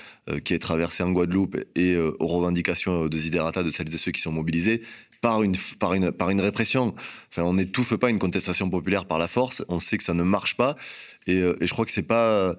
[0.43, 4.19] qui est traversée en Guadeloupe et aux revendications de Ziderata de celles et ceux qui
[4.21, 4.81] sont mobilisés
[5.23, 6.93] par une par une par une répression.
[7.29, 9.63] Enfin, on n'étouffe pas une contestation populaire par la force.
[9.69, 10.75] On sait que ça ne marche pas
[11.27, 12.55] et, euh, je crois que c'est pas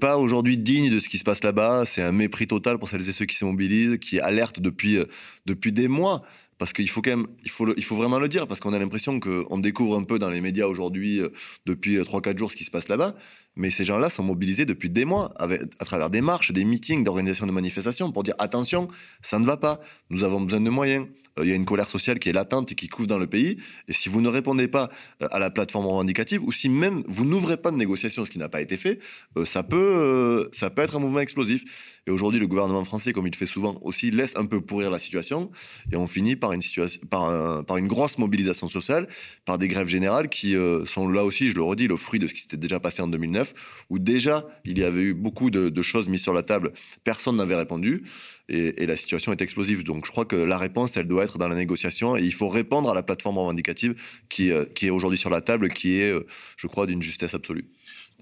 [0.00, 1.84] pas aujourd'hui digne de ce qui se passe là-bas.
[1.86, 5.04] C'est un mépris total pour celles et ceux qui se mobilisent, qui alertent depuis euh,
[5.46, 6.22] depuis des mois.
[6.58, 7.02] Parce qu'il faut
[7.48, 10.40] faut, faut vraiment le dire, parce qu'on a l'impression qu'on découvre un peu dans les
[10.40, 11.28] médias aujourd'hui, euh,
[11.66, 13.14] depuis 3-4 jours, ce qui se passe là-bas.
[13.56, 17.46] Mais ces gens-là sont mobilisés depuis des mois, à travers des marches, des meetings, d'organisation
[17.46, 18.88] de manifestations, pour dire attention,
[19.20, 21.06] ça ne va pas, nous avons besoin de moyens.
[21.38, 23.26] Euh, Il y a une colère sociale qui est latente et qui couvre dans le
[23.26, 23.56] pays.
[23.88, 24.90] Et si vous ne répondez pas
[25.22, 28.38] euh, à la plateforme revendicative, ou si même vous n'ouvrez pas de négociation, ce qui
[28.38, 28.98] n'a pas été fait,
[29.38, 31.64] euh, ça, peut, ça peut être un mouvement explosif.
[32.06, 34.90] Et aujourd'hui, le gouvernement français, comme il le fait souvent aussi, laisse un peu pourrir
[34.90, 35.50] la situation.
[35.90, 39.06] Et on finit par une, situation, par un- par une grosse mobilisation sociale,
[39.46, 40.54] par des grèves générales qui
[40.86, 43.08] sont là aussi, je le redis, le fruit de ce qui s'était déjà passé en
[43.08, 43.41] 2009,
[43.90, 46.72] où déjà il y avait eu beaucoup de, choses mises sur la table,
[47.04, 48.04] personne n'avait répondu,
[48.48, 49.84] et, la situation est explosive.
[49.84, 52.48] Donc je crois que la réponse, elle doit être dans la négociation, et il faut
[52.48, 53.94] répondre à la plateforme revendicative
[54.28, 56.26] qui, euh, est aujourd'hui sur la table, qui est, euh,
[56.56, 57.66] je crois, d'une justesse absolue.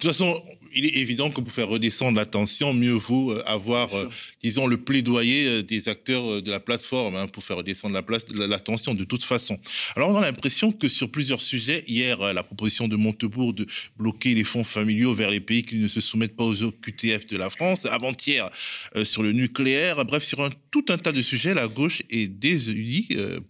[0.01, 3.43] De toute façon, il est évident que pour faire redescendre la tension, mieux vaut euh,
[3.45, 4.09] avoir, euh,
[4.43, 8.25] disons, le plaidoyer euh, des acteurs de la plateforme hein, pour faire redescendre la, place,
[8.35, 9.61] la, la tension de toute façon.
[9.97, 13.67] Alors, on a l'impression que sur plusieurs sujets, hier, la proposition de Montebourg de
[13.99, 17.37] bloquer les fonds familiaux vers les pays qui ne se soumettent pas aux OQTF de
[17.37, 18.49] la France, avant-hier
[18.97, 22.27] euh, sur le nucléaire, bref, sur un, tout un tas de sujets, la gauche est
[22.27, 23.07] désunie.
[23.17, 23.41] euh,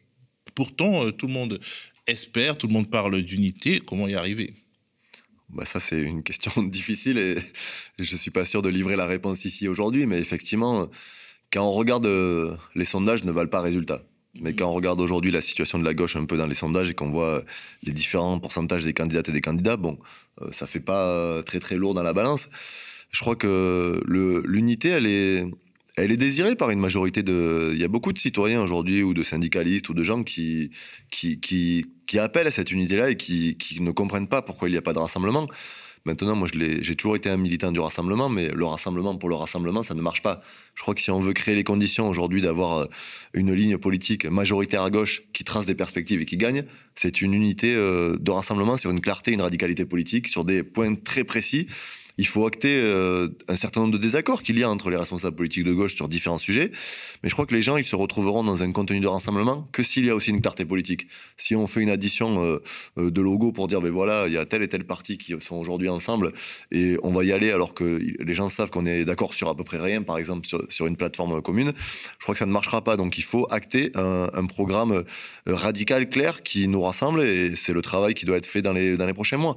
[0.57, 1.61] pourtant, tout le monde
[2.09, 3.79] espère, tout le monde parle d'unité.
[3.79, 4.53] Comment y arriver?
[5.53, 7.37] Bah ça, c'est une question difficile et,
[7.99, 10.07] je suis pas sûr de livrer la réponse ici aujourd'hui.
[10.07, 10.89] Mais effectivement,
[11.53, 14.03] quand on regarde euh, les sondages, ne valent pas résultat.
[14.35, 16.91] Mais quand on regarde aujourd'hui la situation de la gauche un peu dans les sondages
[16.91, 17.43] et qu'on voit
[17.83, 19.99] les différents pourcentages des candidates et des candidats, bon,
[20.41, 22.49] euh, ça fait pas euh, très très lourd dans la balance.
[23.11, 25.45] Je crois que l'unité, elle est,
[26.05, 27.71] elle est désirée par une majorité de.
[27.73, 30.71] Il y a beaucoup de citoyens aujourd'hui ou de syndicalistes ou de gens qui,
[31.11, 34.79] qui, qui, appellent à cette unité-là et qui, qui ne comprennent pas pourquoi il n'y
[34.79, 35.47] a pas de rassemblement.
[36.07, 39.83] Maintenant, moi, j'ai toujours été un militant du rassemblement, mais le rassemblement pour le rassemblement,
[39.83, 40.41] ça ne marche pas.
[40.75, 42.87] Je crois que si on veut créer les conditions aujourd'hui d'avoir euh,
[43.35, 47.35] une ligne politique majoritaire à gauche qui trace des perspectives et qui gagne, c'est une
[47.35, 51.67] unité euh, de rassemblement sur une clarté, une radicalité politique, sur des points très précis.
[52.21, 55.35] Il faut acter euh, un certain nombre de désaccords qu'il y a entre les responsables
[55.35, 56.71] politiques de gauche sur différents sujets.
[57.23, 59.83] Mais je crois que les gens, ils se retrouveront dans un contenu de rassemblement que
[59.83, 61.07] s'il y a aussi une clarté politique.
[61.39, 62.59] Si on fait une addition euh,
[62.99, 65.35] euh, de logos pour dire, ben voilà, il y a tel et tel parti qui
[65.41, 66.35] sont aujourd'hui ensemble
[66.71, 69.57] et on va y aller alors que les gens savent qu'on est d'accord sur à
[69.57, 72.85] peu près rien, par exemple sur, une plateforme commune, je crois que ça ne marchera
[72.85, 72.99] pas.
[72.99, 75.05] Donc il faut acter un, un programme
[75.47, 78.99] radical, clair, qui nous rassemble et c'est le travail qui doit être fait dans les,
[78.99, 79.57] dans les prochains mois.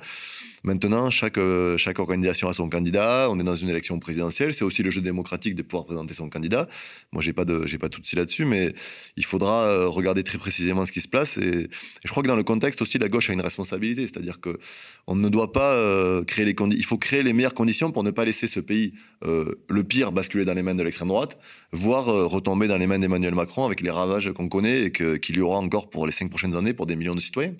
[0.65, 3.27] Maintenant, chaque, euh, chaque organisation a son candidat.
[3.29, 4.53] On est dans une élection présidentielle.
[4.53, 6.69] C'est aussi le jeu démocratique de pouvoir présenter son candidat.
[7.11, 8.73] Moi, j'ai pas de, j'ai pas tout de suite là-dessus, mais
[9.17, 11.37] il faudra euh, regarder très précisément ce qui se passe.
[11.37, 11.67] Et,
[12.05, 14.03] je crois que dans le contexte aussi, la gauche a une responsabilité.
[14.03, 14.57] C'est-à-dire que
[15.05, 16.79] on ne doit pas euh, créer les conditions.
[16.79, 18.93] Il faut créer les meilleures conditions pour ne pas laisser ce pays,
[19.25, 21.37] le pire, basculer dans les mains de l'extrême droite,
[21.71, 25.41] voire retomber dans les mains d'Emmanuel Macron avec les ravages qu'on connaît et qu'il y
[25.41, 27.53] aura encore pour les cinq prochaines années pour des millions de citoyens.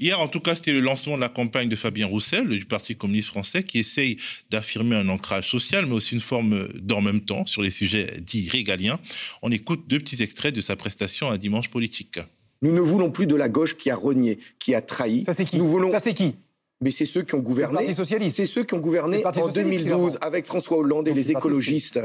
[0.00, 2.94] Hier, en tout cas, c'était le lancement de la campagne de Fabien Roussel, du Parti
[2.94, 4.16] communiste français, qui essaye
[4.48, 8.48] d'affirmer un ancrage social, mais aussi une forme d'en même temps sur les sujets dits
[8.48, 9.00] régaliens.
[9.42, 12.20] On écoute deux petits extraits de sa prestation à Dimanche Politique.
[12.62, 15.24] Nous ne voulons plus de la gauche qui a renié, qui a trahi.
[15.24, 15.90] Ça, c'est qui Nous voulons...
[15.90, 16.36] Ça, c'est qui
[16.80, 17.72] Mais c'est ceux qui ont gouverné.
[17.72, 18.36] Le Parti socialiste.
[18.36, 20.16] C'est ceux qui ont gouverné en socialiste, 2012 clairement.
[20.20, 21.98] avec François Hollande et Donc, les écologistes.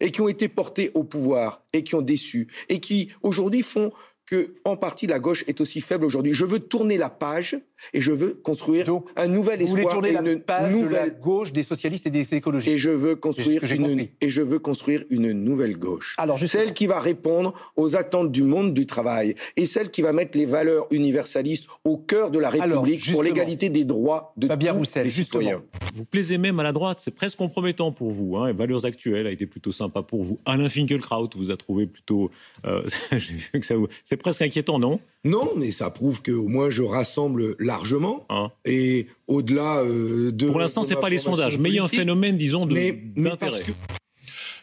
[0.00, 2.48] Et qui ont été portés au pouvoir et qui ont déçu.
[2.68, 3.92] Et qui aujourd'hui font
[4.32, 6.32] que, en partie, la gauche est aussi faible aujourd'hui.
[6.32, 7.60] Je veux tourner la page
[7.94, 10.70] et je veux construire Donc, un nouvel Vous voulez espoir tourner et la une page
[10.72, 12.74] de la nouvelle gauche des socialistes et des écologistes.
[12.74, 14.10] et je veux construire une compris.
[14.20, 16.14] et je veux construire une nouvelle gauche.
[16.18, 20.02] Alors, justement- celle qui va répondre aux attentes du monde du travail et celle qui
[20.02, 24.46] va mettre les valeurs universalistes au cœur de la République pour l'égalité des droits de
[24.46, 25.40] Fabien tous Roussel, les justement.
[25.42, 25.62] citoyens.
[25.94, 28.36] Vous plaisez même à la droite, c'est presque compromettant pour vous.
[28.36, 28.48] Hein.
[28.48, 30.38] Et Valeurs actuelles a été plutôt sympa pour vous.
[30.46, 32.30] Alain Finkielkraut vous a trouvé plutôt.
[32.64, 33.88] euh, J'ai vu que ça vous.
[34.04, 35.00] C'est presque inquiétant, non?
[35.24, 38.26] Non, mais ça prouve qu'au moins je rassemble largement.
[38.28, 40.46] Hein Et au-delà euh, de.
[40.46, 42.66] Pour l'instant, de c'est ma pas les sondages, mais il y a un phénomène, disons,
[42.66, 43.62] d'intérêt.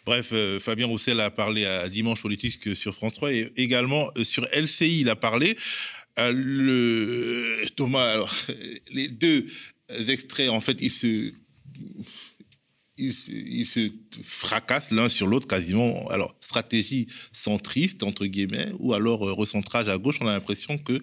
[0.06, 4.24] Bref, euh, Fabien Roussel a parlé à Dimanche Politique sur France 3 et également euh,
[4.24, 5.56] sur LCI, il a parlé.
[6.18, 8.34] Euh, le, Thomas, alors,
[8.92, 9.46] les deux
[10.08, 11.32] extraits, en fait, ils se,
[12.98, 13.92] ils, se- ils se
[14.24, 16.08] fracassent l'un sur l'autre quasiment.
[16.10, 20.18] Alors, stratégie centriste, entre guillemets, ou alors euh, recentrage à gauche.
[20.22, 21.02] On a l'impression que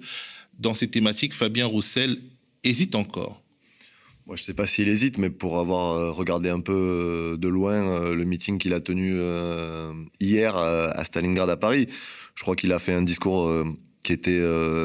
[0.59, 2.19] dans ces thématiques, Fabien Roussel
[2.64, 3.42] hésite encore.
[4.27, 7.47] Moi, je sais pas s'il hésite, mais pour avoir euh, regardé un peu euh, de
[7.47, 9.21] loin euh, le meeting qu'il a tenu
[10.19, 11.87] hier à Stalingrad à Paris,
[12.35, 13.51] je crois qu'il a fait un discours
[14.03, 14.42] qui était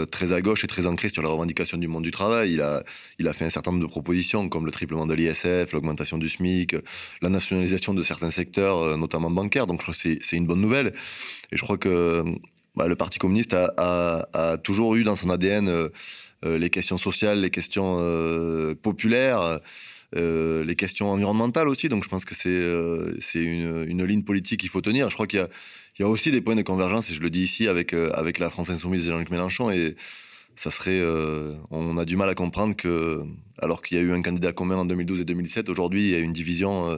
[0.10, 2.54] très à gauche et très ancré sur les revendications du monde du travail.
[2.54, 2.84] Il a,
[3.20, 6.30] il a fait un certain nombre de propositions, comme le triplement de l'ISF, l'augmentation du
[6.30, 6.76] SMIC,
[7.22, 9.68] la nationalisation de certains secteurs, notamment bancaires.
[9.68, 10.94] Donc, je crois que c'est une bonne nouvelle.
[11.52, 12.24] Et je crois que
[12.76, 15.90] bah, le Parti communiste a, toujours eu dans son ADN euh,
[16.46, 19.60] euh, les questions sociales, les questions euh, populaires,
[20.16, 21.90] les questions environnementales aussi.
[21.90, 25.10] Donc je pense que c'est une, ligne politique qu'il faut tenir.
[25.10, 25.46] Je crois qu'il
[26.00, 28.70] y a, aussi des points de convergence, et je le dis ici avec, la France
[28.70, 29.70] Insoumise et Jean-Luc Mélenchon.
[29.72, 29.96] Et
[30.56, 31.02] ça serait.
[31.72, 33.22] on a du mal à comprendre que,
[33.60, 36.16] alors qu'il y a eu un candidat commun en 2012 et 2017, aujourd'hui il y
[36.16, 36.90] a une division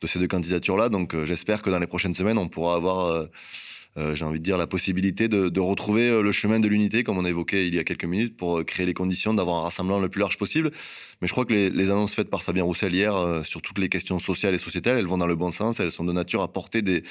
[0.00, 0.88] de ces deux candidatures-là.
[0.88, 3.28] Donc j'espère que dans les prochaines semaines, on pourra avoir.
[3.98, 7.18] Euh, j'ai envie de dire, la possibilité de, retrouver euh, le chemin de l'unité, comme
[7.18, 9.62] on a évoqué il y a quelques minutes, pour euh, créer les conditions d'avoir un
[9.62, 10.70] rassemblement le plus large possible.
[11.20, 14.18] Mais je crois que les, annonces faites par Fabien Roussel hier sur toutes les questions
[14.18, 16.82] sociales et sociétales, elles vont dans le bon sens, elles sont de nature à porter
[16.82, 17.02] des,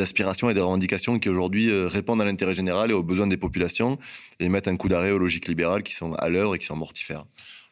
[0.00, 3.98] aspirations et des revendications qui aujourd'hui répondent à l'intérêt général et aux besoins des populations
[4.38, 6.76] et mettent un coup d'arrêt aux logiques libérales qui sont à l'œuvre et qui sont
[6.76, 7.24] mortifères.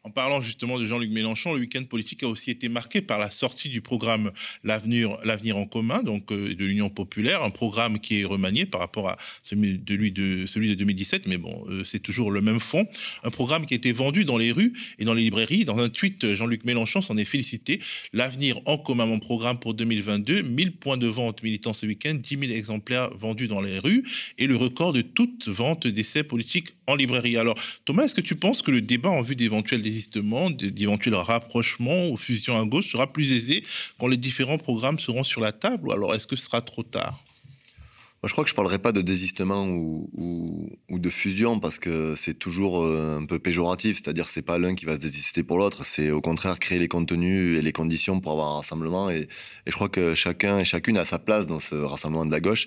[0.06, 3.28] En parlant justement de Jean-Luc Mélenchon, le week-end politique a aussi été marqué par la
[3.28, 4.30] sortie du programme
[4.62, 9.08] L'avenir, en commun, donc euh, de l'Union populaire, un programme qui est remanié par rapport
[9.08, 12.60] à celui de, lui de, celui de 2017, mais bon, euh, c'est toujours le même
[12.60, 12.86] fond.
[13.24, 15.64] Un programme qui a été vendu dans les rues et dans les librairies.
[15.64, 17.80] Dans un tweet, Jean-Luc Mélenchon s'en est félicité.
[18.12, 22.38] L'avenir en commun, mon programme pour 2022, 1000 points de vente militants ce week-end, 10
[22.38, 24.04] 000 exemplaires vendus dans les rues
[24.38, 27.36] et le record de toute vente d'essais politiques en librairie.
[27.36, 29.82] Alors, Thomas, est-ce que tu penses que le débat en vue d'éventuels
[30.50, 33.64] d'éventuels rapprochements ou fusions à gauche sera plus aisé
[33.98, 36.82] quand les différents programmes seront sur la table ou alors est-ce que ce sera trop
[36.82, 37.22] tard?
[38.22, 42.34] Moi, je crois que je parlerai pas de désistement ou, de fusion parce que c'est
[42.34, 43.98] toujours euh, un peu péjoratif.
[44.02, 45.84] C'est-à-dire, c'est pas l'un qui va se désister pour l'autre.
[45.84, 49.10] C'est au contraire créer les contenus et les conditions pour avoir un rassemblement.
[49.10, 49.28] Et
[49.66, 52.66] je crois que chacun et chacune a sa place dans ce rassemblement de la gauche.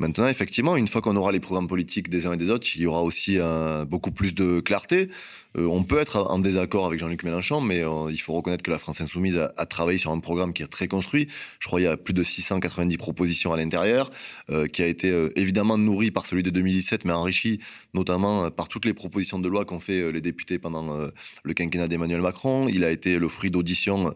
[0.00, 2.82] Maintenant, effectivement, une fois qu'on aura les programmes politiques des uns et des autres, il
[2.82, 5.08] y aura aussi un- beaucoup plus de clarté.
[5.56, 8.70] Euh, on peut être en désaccord avec Jean-Luc Mélenchon, mais euh, il faut reconnaître que
[8.70, 11.26] la France Insoumise a, travaillé sur un programme qui est très construit.
[11.58, 14.12] Je crois qu'il y a plus de 690 propositions à l'intérieur,
[14.50, 17.58] euh, qui a été euh, évidemment nourri par celui de 2017, mais enrichi
[17.92, 21.08] notamment euh, par toutes les propositions de loi qu'ont fait euh, les députés pendant euh,
[21.42, 22.68] le quinquennat d'Emmanuel Macron.
[22.68, 24.10] Il a été le fruit d'auditions euh,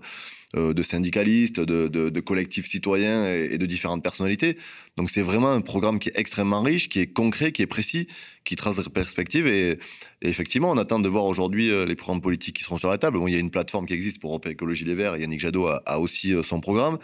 [0.55, 4.59] de syndicalistes, de, de- de collectifs citoyens et, de différentes personnalités.
[4.99, 8.07] Donc c'est vraiment un programme qui est extrêmement riche, qui est concret, qui est précis,
[8.45, 9.47] qui trace des perspectives.
[9.47, 9.71] Et,
[10.21, 12.99] et effectivement, on attend de voir aujourd'hui euh, les programmes politiques qui seront sur la
[12.99, 13.19] table.
[13.19, 15.17] Bon, il y a une plateforme qui existe pour Europe Écologie Les Verts.
[15.17, 16.99] Yannick Jadot a, a aussi euh, son programme.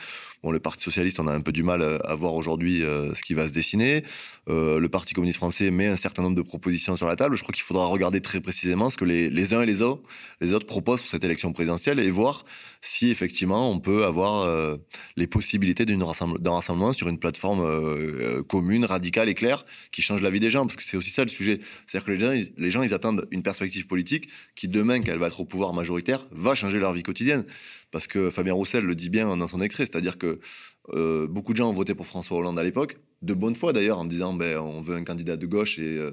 [0.44, 3.12] Bon, le Parti Socialiste, on a un peu du mal euh, à voir aujourd'hui euh,
[3.12, 4.04] ce qui va se dessiner.
[4.48, 7.36] Euh, le Parti communiste français met un certain nombre de propositions sur la table.
[7.36, 10.02] Je crois qu'il faudra regarder très précisément ce que les, uns et les autres,
[10.40, 12.44] les autres proposent pour cette élection présidentielle et voir
[12.80, 14.78] si effectivement on peut avoir
[15.16, 20.40] les possibilités d'un rassemblement sur une plateforme commune, radicale et claire qui change la vie
[20.40, 20.66] des gens.
[20.66, 21.58] Parce que c'est aussi ça le sujet.
[21.86, 25.18] C'est-à-dire que les gens, ils, les gens, ils attendent une perspective politique qui, demain, qu'elle
[25.18, 27.44] va être au pouvoir majoritaire, va changer leur vie quotidienne.
[27.90, 30.40] Parce que Fabien Roussel le dit bien dans son extrait, c'est-à-dire que
[30.94, 33.98] euh, beaucoup de gens ont voté pour François Hollande à l'époque, de bonne foi d'ailleurs,
[33.98, 36.12] en disant ben, on veut un candidat de gauche et euh,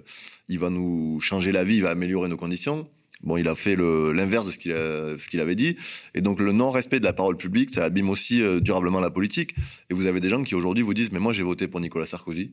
[0.49, 2.87] il va nous changer la vie, il va améliorer nos conditions.
[3.23, 5.77] Bon, il a fait l'inverse de ce qu'il a- ce qu'il avait dit.
[6.13, 9.55] Et donc, le non-respect de la parole publique, ça abîme aussi euh, durablement la politique.
[9.89, 12.05] Et vous avez des gens qui aujourd'hui vous disent Mais moi, j'ai voté pour Nicolas
[12.05, 12.51] Sarkozy,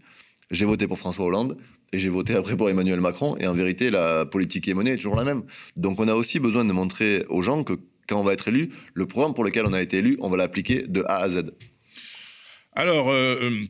[0.50, 1.58] j'ai voté pour François Hollande,
[1.92, 3.36] et j'ai voté après pour Emmanuel Macron.
[3.38, 5.42] Et en vérité, la politique qui est menée est toujours la même.
[5.76, 7.74] Donc, on a aussi besoin de montrer aux gens que
[8.08, 10.36] quand on va être élu, le programme pour lequel on a été élu, on va
[10.36, 11.52] l'appliquer de A à Z.
[12.72, 13.64] Alors, euh, euh,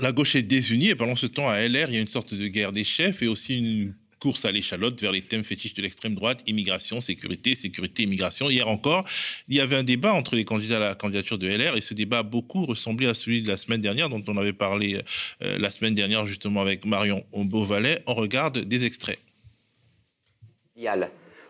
[0.00, 2.34] la gauche est désunie et pendant ce temps, à LR, il y a une sorte
[2.34, 5.82] de guerre des chefs et aussi une course à l'échalote vers les thèmes fétiches de
[5.82, 8.50] l'extrême droite, immigration, sécurité, sécurité, immigration.
[8.50, 9.04] Hier encore,
[9.48, 11.94] il y avait un débat entre les candidats à la candidature de LR et ce
[11.94, 15.00] débat a beaucoup ressemblé à celui de la semaine dernière dont on avait parlé
[15.42, 18.02] euh, la semaine dernière justement avec Marion Beauvalet.
[18.06, 19.18] On regarde des extraits.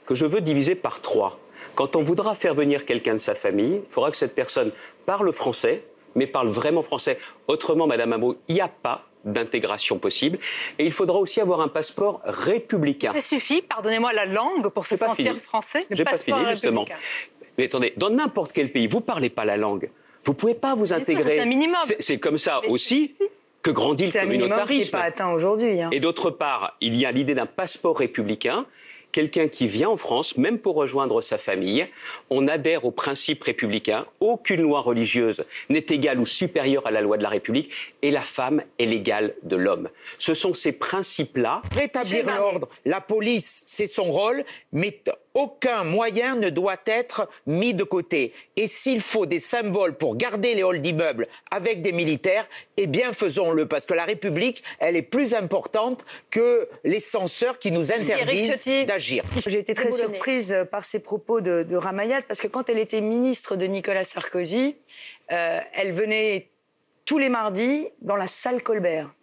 [0.06, 1.38] que je veux diviser par trois.
[1.78, 4.72] Quand on voudra faire venir quelqu'un de sa famille, il faudra que cette personne
[5.06, 5.84] parle français,
[6.16, 7.20] mais parle vraiment français.
[7.46, 10.40] Autrement, Madame Amo, il n'y a pas d'intégration possible.
[10.80, 13.12] Et il faudra aussi avoir un passeport républicain.
[13.12, 15.38] Ça suffit, pardonnez-moi la langue pour se pas sentir fini.
[15.38, 15.86] français?
[15.88, 16.84] J'ai pas fini, justement.
[17.56, 19.88] Mais attendez, dans n'importe quel pays, vous parlez pas la langue.
[20.24, 21.36] Vous pouvez pas vous intégrer.
[21.36, 21.78] c'est un minimum.
[21.84, 23.14] C'est- C'est comme ça Mais aussi.
[23.62, 24.90] que grandit le C'est un minimum qui n'est communautarisme.
[24.90, 25.80] pas atteint aujourd'hui.
[25.80, 25.90] hein.
[25.92, 28.66] Et d'autre part, il y a l'idée d'un passeport républicain.
[29.12, 31.86] Quelqu'un qui vient en France, même pour rejoindre sa famille,
[32.30, 34.06] on adhère aux principes républicains.
[34.20, 38.20] Aucune loi religieuse n'est égale ou supérieure à la loi de la République, et la
[38.20, 39.88] femme est l'égale de l'homme.
[40.18, 41.62] Ce sont ces principes-là.
[41.74, 45.00] Rétablir l'ordre, la police, c'est son rôle, mais
[45.38, 48.34] aucun moyen ne doit être mis de côté.
[48.56, 53.12] Et s'il faut des symboles pour garder les halls d'immeubles avec des militaires, eh bien
[53.12, 58.60] faisons-le, parce que la République, elle est plus importante que les censeurs qui nous interdisent
[58.86, 59.22] d'agir.
[59.46, 62.78] J'ai été très surprise euh, par ces propos de, de Ramayad parce que quand elle
[62.78, 64.74] était ministre de Nicolas Sarkozy,
[65.30, 66.48] euh, elle venait
[67.04, 69.14] tous les mardis dans la salle Colbert.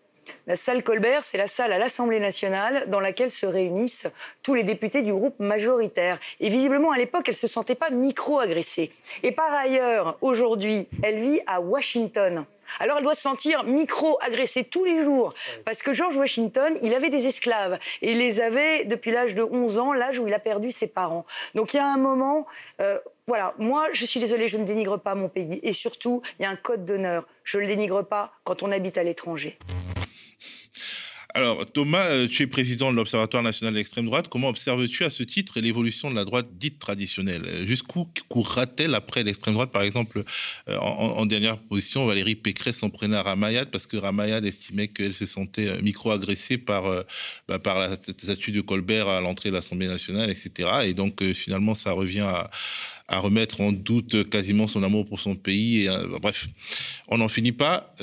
[0.48, 4.08] La salle Colbert, c'est la salle à l'Assemblée nationale dans laquelle se réunissent
[4.44, 6.20] tous les députés du groupe majoritaire.
[6.40, 8.92] Et visiblement, à l'époque, elle ne se sentait pas micro-agressée.
[9.24, 12.46] Et par ailleurs, aujourd'hui, elle vit à Washington.
[12.80, 15.34] Alors elle doit se sentir micro-agressée tous les jours.
[15.66, 17.80] Parce que George Washington, il avait des esclaves.
[18.02, 20.88] Et il les avait depuis l'âge de 11 ans, l'âge où il a perdu ses
[20.88, 21.26] parents.
[21.54, 22.46] Donc il y a un moment,
[22.82, 25.60] euh, voilà, moi je suis désolée, je ne dénigre pas mon pays.
[25.64, 27.28] Et surtout, il y a un code d'honneur.
[27.44, 29.58] Je ne le dénigre pas quand on habite à l'étranger.
[31.36, 34.30] Alors, Thomas, euh, tu es président de l'Observatoire national de l'extrême droite.
[34.30, 37.68] Comment observes-tu à ce titre l'évolution de la droite dite traditionnelle?
[37.68, 39.74] Jusqu'où courra-t-elle après l'extrême droite?
[39.74, 40.24] Par exemple,
[40.70, 45.14] euh, en, dernière position, Valérie Pécresse s'en prenait à Ramayad parce que Ramayad estimait qu'elle
[45.14, 47.04] se sentait euh, micro-agressée par,
[47.50, 50.70] bah, par la statue de Colbert à l'entrée de l'Assemblée nationale, etc.
[50.86, 55.84] Et donc, finalement, ça revient à, remettre en doute quasiment son amour pour son pays.
[55.84, 55.90] Et,
[56.22, 56.48] bref,
[57.10, 57.94] on n'en finit pas.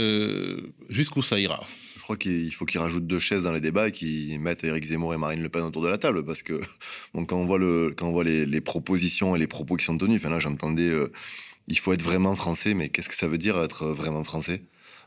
[0.91, 1.66] Jusqu'où ça ira?
[2.03, 4.86] Je crois qu'il faut qu'ils rajoutent deux chaises dans les débats et qu'ils mettent Éric
[4.86, 6.61] Zemmour et Marine Le Pen autour de la table parce que
[7.14, 10.88] bon, quand on voit, les, propositions et les propos qui sont tenus, enfin là j'entendais
[10.88, 11.12] euh,
[11.68, 14.64] il faut être vraiment français, mais qu'est-ce que ça veut dire être vraiment français?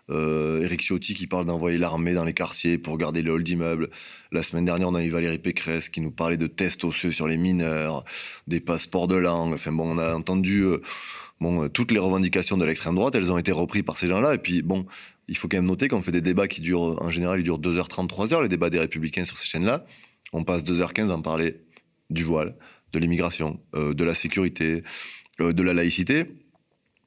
[0.10, 3.90] Euh, Éric Ciotti qui parle d'envoyer l'armée dans les quartiers pour garder les halls d'immeubles.
[4.32, 7.28] La semaine dernière, on a eu Valérie Pécresse qui nous parlait de tests osseux sur
[7.28, 8.06] les mineurs,
[8.48, 9.54] des passeports de langue.
[9.54, 10.80] Enfin bon, on a entendu euh,
[11.42, 14.36] bon, euh, toutes les revendications de l'extrême droite, elles ont été reprises par ces gens-là.
[14.36, 14.86] Et puis bon,
[15.28, 17.60] il faut quand même noter qu'on fait des débats qui durent, en général, ils durent
[17.60, 19.86] 2h30, 3h, les débats des républicains sur ces chaînes-là.
[20.34, 21.62] On passe 2h15 à en parler
[22.10, 22.56] du voile,
[22.94, 24.84] de l'immigration, euh, de la sécurité,
[25.42, 26.26] euh, de la laïcité.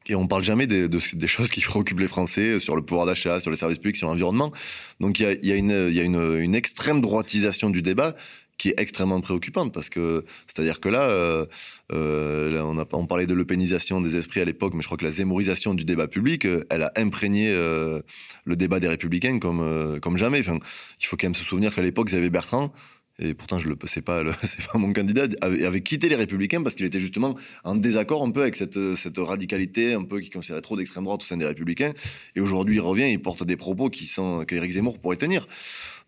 [0.08, 3.06] Et on parle jamais des, de- des choses qui préoccupent les Français sur le pouvoir
[3.06, 4.52] d'achat, sur les services publics, sur l'environnement.
[5.00, 8.16] Donc il y a, une extrême droitisation du débat
[8.58, 11.46] qui est extrêmement préoccupante parce que c'est-à-dire que là, euh,
[11.92, 15.74] euh, on, parlait de l'eupénisation des esprits à l'époque, mais je crois que la zémorisation
[15.74, 20.40] du débat public, euh, elle a imprégné le débat des républicains comme comme jamais.
[20.40, 20.58] Enfin,
[21.00, 22.72] il faut quand même se souvenir qu'à l'époque, Xavier Bertrand,
[23.20, 26.62] et pourtant je le c'est pas c'est pas mon candidat avait, avait quitté les républicains
[26.62, 30.30] parce qu'il était justement en désaccord un peu avec cette cette radicalité un peu qui
[30.30, 31.92] considérait trop d'extrême droite au sein des républicains
[32.36, 35.46] et aujourd'hui il revient il porte des propos qui sont qu'Éric Zemmour pourrait tenir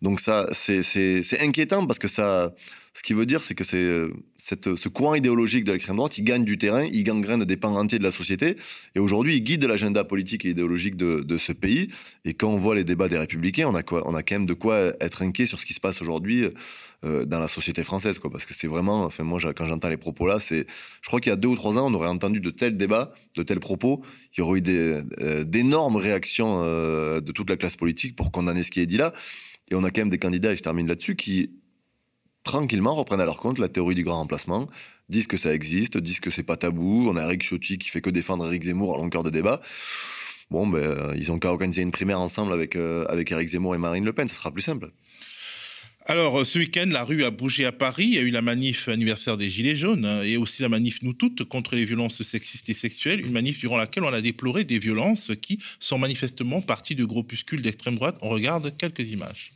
[0.02, 2.54] donc ça c'est inquiétant parce que ça
[2.94, 4.08] ce qui veut dire c'est que c'est
[4.76, 7.98] ce courant idéologique de l'extrême droite il gagne du terrain il gangrène des pans entiers
[7.98, 8.56] de la société.
[8.94, 11.88] Et aujourd'hui il guide l'agenda politique et idéologique de ce pays.
[12.24, 15.22] Et quand on voit les débats des républicains on a quand même de quoi être
[15.22, 16.46] inquiet sur ce qui se passe aujourd'hui
[17.02, 20.26] euh, dans la société française, parce que c'est vraiment, enfin moi quand j'entends les propos
[20.26, 20.64] là, je
[21.06, 23.42] crois qu'il y a deux ou trois ans, on aurait entendu de tels débats, de
[23.42, 24.02] tels propos,
[24.36, 28.62] il y aurait eu euh, d'énormes réactions euh, de toute la classe politique pour condamner
[28.62, 29.14] ce qui est dit là,
[29.70, 31.50] et on a quand même des candidats, et je termine là-dessus, qui
[32.44, 34.68] tranquillement reprennent à leur compte la théorie du grand remplacement,
[35.08, 38.00] disent que ça existe, disent que c'est pas tabou, on a Eric Ciotti qui fait
[38.00, 39.60] que défendre Eric Zemmour à longueur de débat.
[40.50, 43.74] Bon, ben, euh, ils ont qu'à organiser une primaire ensemble avec, euh, avec Eric Zemmour
[43.74, 44.90] et Marine Le Pen, ça sera plus simple.
[46.06, 48.06] Alors, euh, ce week-end, la rue a bougé à Paris.
[48.06, 51.02] Il y a eu la manif anniversaire des Gilets jaunes hein, et aussi la manif
[51.02, 53.20] Nous Toutes contre les violences sexistes et sexuelles.
[53.20, 57.62] Une manif durant laquelle on a déploré des violences qui sont manifestement parties de groupuscules
[57.62, 58.16] d'extrême droite.
[58.22, 59.52] On regarde quelques images.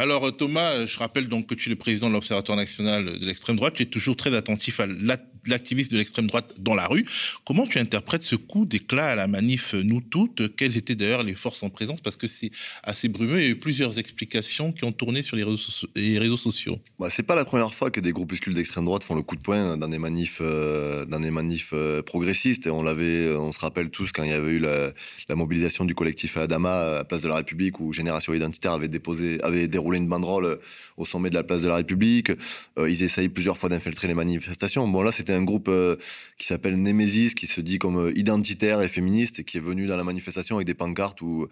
[0.00, 3.18] Alors euh, Thomas, euh, je rappelle donc que tu es le président de l'Observatoire national
[3.20, 3.74] de l'extrême droite.
[3.74, 7.06] Tu es toujours très attentif à la l'activiste de l'extrême droite dans la rue.
[7.44, 10.54] Comment tu interprètes ce coup d'éclat à la manif Nous Toutes?
[10.56, 12.00] Quelles étaient d'ailleurs les forces en présence?
[12.00, 12.50] Parce que c'est
[12.82, 13.40] assez brumeux.
[13.40, 16.78] Il y a eu plusieurs explications qui ont tourné sur les réseaux, sociaux.
[16.98, 19.40] Bah, c'est pas la première fois que des groupuscules d'extrême droite font le coup de
[19.40, 22.66] poing dans des manifs, euh, dans des manifs euh, progressistes.
[22.66, 24.92] On l'avait, on se rappelle tous quand il y avait eu la,
[25.34, 29.68] mobilisation du collectif Adama à Place de la République, où Génération Identitaire avait déposé, avait
[29.68, 30.56] déroulé une banderole euh,
[30.96, 32.30] au sommet de la Place de la République.
[32.78, 34.86] Euh, ils essayent plusieurs fois d'infiltrer les manifestations.
[34.86, 35.96] Bon, là, c'était un groupe euh,
[36.38, 39.86] qui s'appelle Nemesis, qui se dit comme euh, identitaire et féministe, et qui est venu
[39.86, 41.48] dans la manifestation avec des pancartes où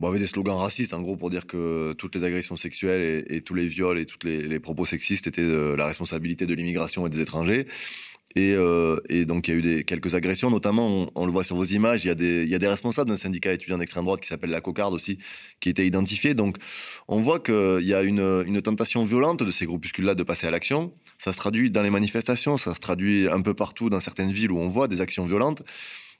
[0.00, 3.40] bon, avec des slogans racistes, en gros, pour dire que toutes les agressions sexuelles et,
[3.40, 7.06] tous les viols et tous les, les propos sexistes étaient euh, la responsabilité de l'immigration
[7.06, 7.66] et des étrangers.
[8.34, 11.56] Et, euh, et donc, il y a eu quelques agressions, notamment, on, le voit sur
[11.56, 14.60] vos images, il y a des, responsables d'un syndicat étudiant d'extrême droite qui s'appelle la
[14.60, 15.18] Cocarde aussi,
[15.60, 16.34] qui étaient identifiés.
[16.34, 16.56] Donc,
[17.08, 20.92] on voit qu'il y a une, tentation violente de ces groupuscules-là de passer à l'action.
[21.18, 24.52] Ça se traduit dans les manifestations, ça se traduit un peu partout dans certaines villes
[24.52, 25.62] où on voit des actions violentes.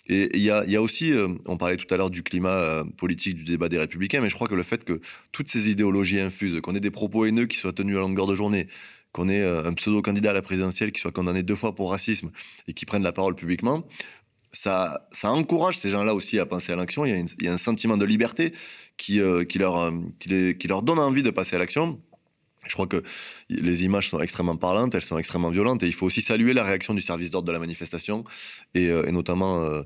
[0.08, 2.24] Et il y a, il y a aussi, euh, on parlait tout à l'heure du
[2.24, 5.00] climat euh, politique, du débat des républicains, mais je crois que le fait que
[5.30, 8.34] toutes ces idéologies infusent, qu'on ait des propos haineux qui soient tenus à longueur de
[8.34, 8.66] journée,
[9.12, 12.30] qu'on ait euh, un pseudo-candidat à la présidentielle qui soit condamné deux fois pour racisme
[12.66, 13.86] et qui prenne la parole publiquement,
[14.52, 17.06] ça, encourage ces gens-là aussi à penser à l'action.
[17.06, 18.52] Il, y a un sentiment de liberté
[18.96, 22.00] qui, euh, euh, qui, leur donne envie de passer à l'action.
[22.64, 23.02] Je crois que
[23.48, 26.62] les images sont extrêmement parlantes, elles sont extrêmement violentes, et il faut aussi saluer la
[26.62, 28.22] réaction du service d'ordre de la manifestation,
[28.74, 29.82] et, notamment,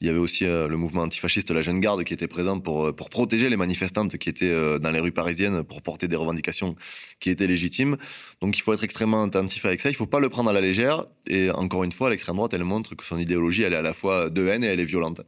[0.00, 2.86] il y avait aussi euh, le mouvement antifasciste La Jeune Garde qui était présent pour,
[2.86, 6.16] euh, pour protéger les manifestantes qui étaient euh, dans les rues parisiennes, pour porter des
[6.16, 6.74] revendications
[7.20, 7.98] qui étaient légitimes.
[8.40, 10.62] Donc il faut être extrêmement attentif avec ça, il faut pas le prendre à la
[10.62, 13.82] légère, et encore une fois, l'extrême droite, elle montre que son idéologie, elle est à
[13.82, 15.20] la fois de haine et elle est violente.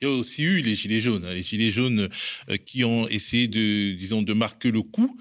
[0.00, 2.08] Il y a aussi eu les Gilets jaunes, hein, les Gilets jaunes
[2.64, 5.16] qui ont essayé de, disons, de marquer le coup,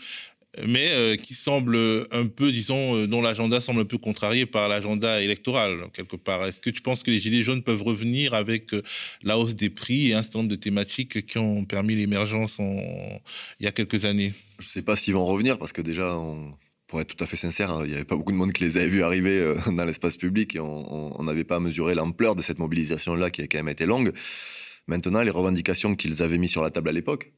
[0.65, 4.67] mais euh, qui semblent un peu, disons, euh, dont l'agenda semble un peu contrarié par
[4.69, 6.45] l'agenda électoral, quelque part.
[6.45, 8.81] Est-ce que tu penses que les Gilets jaunes peuvent revenir avec euh,
[9.23, 12.77] la hausse des prix et un certain nombre de thématiques qui ont permis l'émergence en...
[13.59, 14.33] il y a quelques années?
[14.59, 16.17] Je sais pas s'ils vont revenir parce que déjà,
[16.87, 18.63] pour être tout à fait sincère, hein, il n'y avait pas beaucoup de monde qui
[18.63, 22.59] les avait vus arriver dans l'espace public et on n'avait pas mesuré l'ampleur de cette
[22.59, 24.13] mobilisation-là qui a quand même été longue.
[24.87, 27.33] Maintenant, les revendications qu'ils avaient mis sur la table à l'époque,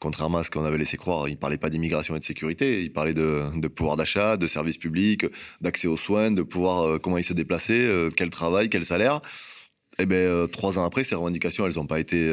[0.00, 2.82] contrairement à ce qu'on avait laissé croire, ils ne parlaient pas d'immigration et de sécurité,
[2.82, 5.26] ils parlaient de, pouvoir d'achat, de services publics,
[5.60, 9.20] d'accès aux soins, de pouvoir euh, comment ils se déplaçaient, euh, quel travail, quel salaire.
[10.00, 12.26] Eh ben, euh, trois ans après, ces revendications, elles n'ont pas été,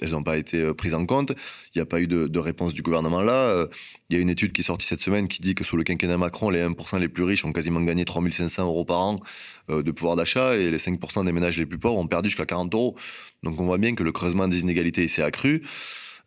[0.00, 1.32] elles ont pas été prises en compte.
[1.74, 3.66] Il n'y a pas eu de, réponse du gouvernement là.
[4.08, 5.84] Il y a une étude qui est sortie cette semaine qui dit que sous le
[5.84, 9.20] quinquennat Macron, les 1% les plus riches ont quasiment gagné 3500 euros par an
[9.68, 12.72] de pouvoir d'achat et les 5% des ménages les plus pauvres ont perdu jusqu'à 40
[12.72, 12.96] euros.
[13.42, 15.62] Donc on voit bien que le creusement des inégalités s'est accru.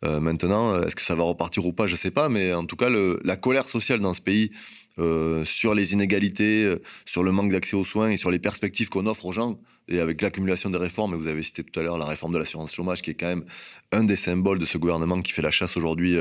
[0.04, 2.64] Euh, maintenant, euh, est-ce que ça va repartir ou pas Je sais pas, mais en
[2.64, 4.50] tout cas, la colère sociale dans ce pays
[4.98, 6.74] euh, sur les inégalités,
[7.04, 9.98] sur le manque d'accès aux soins et sur les perspectives qu'on offre aux gens, et
[10.00, 12.72] avec l'accumulation des réformes, et vous avez cité tout à l'heure la réforme de l'assurance
[12.72, 13.44] chômage, qui est quand même
[13.92, 16.16] un des symboles de ce gouvernement qui fait la chasse aujourd'hui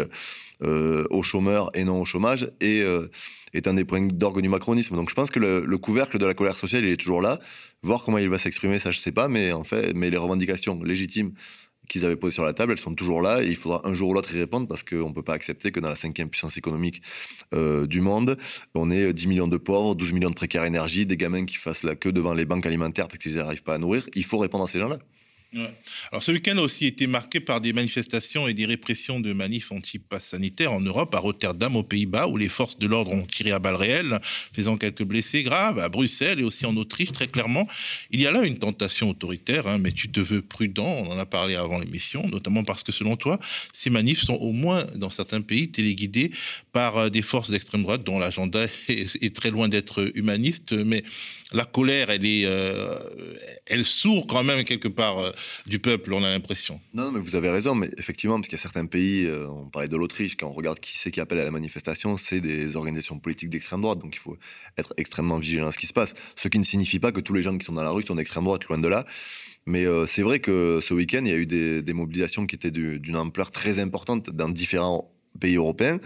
[0.61, 2.84] aux chômeurs et non au chômage, et
[3.53, 4.95] est un des points d'orgue du macronisme.
[4.95, 7.39] Donc je pense que le, le couvercle de la colère sociale, il est toujours là.
[7.82, 10.82] Voir comment il va s'exprimer, ça je sais pas, mais en fait, mais les revendications
[10.84, 11.32] légitimes
[11.90, 14.10] qu'ils avaient posées sur la table, elles sont toujours là et il faudra un jour
[14.10, 16.56] ou l'autre y répondre parce qu'on ne peut pas accepter que dans la cinquième puissance
[16.56, 17.02] économique
[17.54, 18.38] euh, du monde,
[18.76, 21.84] on ait 10 millions de pauvres, 12 millions de précaires énergie, des gamins qui fassent
[21.84, 24.08] la queue devant les banques alimentaires parce qu'ils n'arrivent pas à nourrir.
[24.16, 25.00] Il faut répondre à ces gens-là.
[26.12, 29.72] Alors ce week-end a aussi été marqué par des manifestations et des répressions de manifs
[29.72, 33.52] anti-pass sanitaire en Europe, à Rotterdam aux Pays-Bas, où les forces de l'ordre ont tiré
[33.52, 34.20] à balles réelles,
[34.54, 37.68] faisant quelques blessés graves, à Bruxelles et aussi en Autriche, très clairement.
[38.12, 41.18] Il y a là une tentation autoritaire, hein, mais tu te veux prudent, on en
[41.18, 43.39] a parlé avant l'émission, notamment parce que selon toi,
[43.74, 46.30] ces manifs sont au moins dans certains pays téléguidés
[46.74, 51.04] par euh, des forces d'extrême droite dont l'agenda est, est très loin d'être humaniste, mais
[51.52, 53.00] la colère, elle est, euh,
[53.66, 55.32] elle sourd quand même quelque part euh,
[55.66, 56.80] du peuple, on a l'impression.
[56.93, 59.70] Non, mais vous avez raison, mais effectivement, parce qu'il y a certains pays, euh, on
[59.70, 62.76] parlait de l'Autriche, quand on regarde qui c'est qui appelle à la manifestation, c'est des
[62.76, 64.38] organisations politiques d'extrême droite, donc il faut
[64.78, 66.14] être extrêmement vigilant à ce qui se passe.
[66.36, 68.16] Ce qui ne signifie pas que tous les gens qui sont dans la rue sont
[68.16, 69.06] d'extrême droite, loin de là.
[69.66, 73.00] Mais c'est vrai que ce week-end, il y a eu des, mobilisations qui étaient du-
[73.00, 76.00] d'une ampleur très importante dans différents pays européens.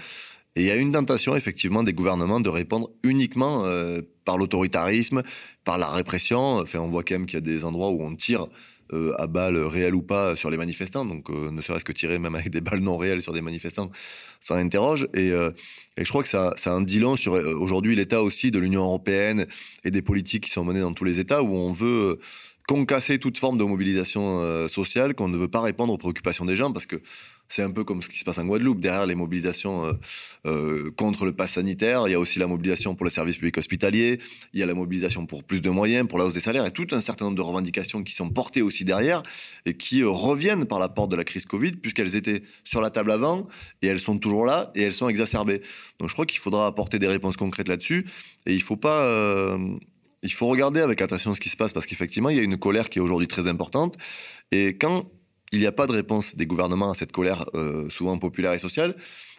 [0.56, 5.24] Et il y a une tentation, effectivement, des gouvernements de répondre uniquement euh, par l'autoritarisme,
[5.64, 6.58] par la répression.
[6.58, 8.46] Enfin, on voit quand même qu'il y a des endroits où on tire
[8.94, 11.06] euh, à balles réelles ou pas sur les manifestants.
[11.06, 13.90] Donc, euh, ne serait-ce que tirer même avec des balles non réelles sur des manifestants,
[14.40, 15.08] ça interroge.
[15.16, 15.32] Et,
[15.98, 19.48] je crois que ça, ça en dit sur aujourd'hui l'état aussi de l'Union européenne
[19.84, 22.20] et des politiques qui sont menées dans tous les États où on veut
[22.68, 26.72] concasser toute forme de mobilisation sociale, qu'on ne veut pas répondre aux préoccupations des gens
[26.72, 27.02] parce que
[27.50, 28.80] C'est un peu comme ce qui se passe en Guadeloupe.
[28.80, 29.94] Derrière les mobilisations euh,
[30.46, 33.58] euh, contre le pass sanitaire, il y a aussi la mobilisation pour le service public
[33.58, 34.20] hospitalier,
[34.54, 36.72] il y a la mobilisation pour plus de moyens, pour la hausse des salaires, et
[36.72, 39.22] tout un certain nombre de revendications qui sont portées aussi derrière
[39.66, 42.90] et qui euh, reviennent par la porte de la crise Covid, puisqu'elles étaient sur la
[42.90, 43.48] table avant,
[43.82, 45.62] et elles sont toujours là, et elles sont exacerbées.
[46.00, 48.08] Donc je crois qu'il faudra apporter des réponses concrètes là-dessus,
[48.46, 49.58] et il faut pas...
[50.24, 52.58] il faut regarder avec attention ce qui se passe, parce qu'effectivement, il y a une
[52.58, 53.98] colère qui est aujourd'hui très importante,
[54.52, 55.12] et quand
[55.54, 58.58] il n'y a pas de réponse des gouvernements à cette colère euh, souvent populaire et
[58.58, 58.96] sociale,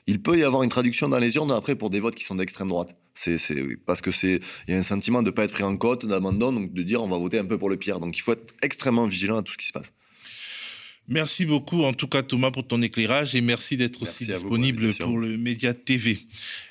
[0.06, 2.36] il peut y avoir une traduction dans les urnes après pour des votes qui sont
[2.36, 2.94] d'extrême droite.
[3.14, 3.38] C'est
[3.84, 6.06] parce que c'est il y a un sentiment de ne pas être pris en côte,
[6.06, 7.98] d'abandon, donc de dire on va voter un peu pour le pire.
[7.98, 9.92] Donc il faut être extrêmement vigilant à tout ce qui se passe.
[11.06, 15.18] Merci beaucoup, en tout cas, Thomas, pour ton éclairage et merci d'être aussi disponible pour,
[15.18, 16.18] le Média TV.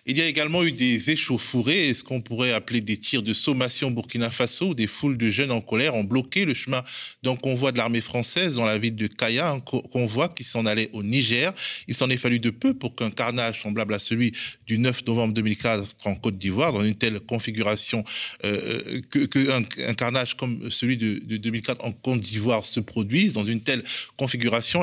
[0.08, 3.32] Il y a également eu des échauffourées et ce qu'on pourrait appeler des tirs de
[3.32, 6.84] sommation au Burkina Faso où des foules de jeunes en colère ont bloqué le chemin
[7.22, 10.90] d'un convoi de l'armée française dans la ville de Kaya, un convoi qui s'en allait
[10.94, 11.54] au Niger.
[11.88, 14.32] Il s'en est fallu de peu pour qu'un carnage semblable à celui
[14.66, 18.04] du 9 novembre 2004 en Côte d'Ivoire, dans une telle configuration,
[18.46, 23.34] euh, que, que un, carnage comme celui de, de 2004 en Côte d'Ivoire se produise,
[23.34, 23.84] dans une telle
[24.18, 24.23] configuration,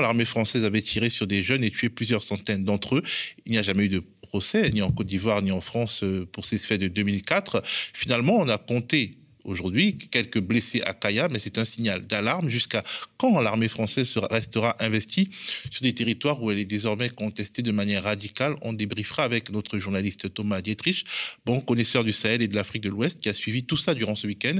[0.01, 3.03] l'armée française avait tiré sur des jeunes et tué plusieurs centaines d'entre eux.
[3.47, 6.27] Il n'y a jamais eu de procès, ni en Côte d'Ivoire, ni en France, euh,
[6.31, 7.63] pour ces faits de 2004.
[7.65, 9.20] Finalement, on a compté
[9.51, 12.49] aujourd'hui quelques blessés à Kaya, mais c'est un signal d'alarme.
[12.49, 12.83] Jusqu'à
[13.17, 15.31] quand l'armée française restera investie
[15.71, 19.79] sur des territoires où elle est désormais contestée de manière radicale On débriefera avec notre
[19.79, 21.05] journaliste Thomas Dietrich,
[21.45, 24.15] bon connaisseur du Sahel et de l'Afrique de l'Ouest, qui a suivi tout ça durant
[24.15, 24.59] ce week-end.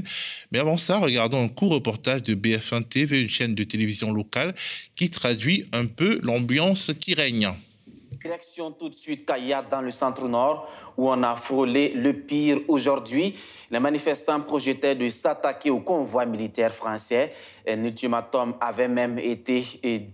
[0.51, 4.53] Mais avant ça, regardons un court reportage de BF1 TV, une chaîne de télévision locale,
[4.95, 7.51] qui traduit un peu l'ambiance qui règne.
[8.23, 12.59] Direction tout de suite Kaya dans le centre nord où on a frôlé le pire
[12.67, 13.35] aujourd'hui.
[13.71, 17.33] Les manifestants projetaient de s'attaquer au convoi militaire français.
[17.67, 19.65] Un ultimatum avait même été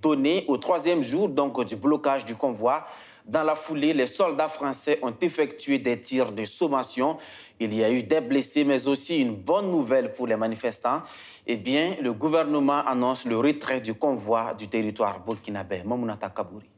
[0.01, 2.85] donné au troisième jour donc du blocage du convoi.
[3.25, 7.17] Dans la foulée, les soldats français ont effectué des tirs de sommation.
[7.59, 11.01] Il y a eu des blessés, mais aussi une bonne nouvelle pour les manifestants.
[11.45, 15.83] Eh bien, le gouvernement annonce le retrait du convoi du territoire burkinabé.
[15.83, 16.76] Mamounata Kabouri.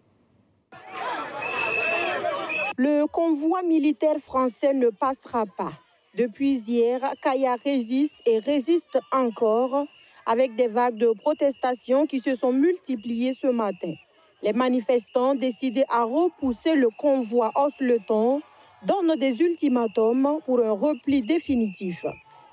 [2.81, 5.73] Le convoi militaire français ne passera pas.
[6.17, 9.85] Depuis hier, Kaya résiste et résiste encore
[10.25, 13.95] avec des vagues de protestations qui se sont multipliées ce matin.
[14.41, 18.41] Les manifestants décidés à repousser le convoi Osleton
[18.83, 22.05] donnent des ultimatums pour un repli définitif.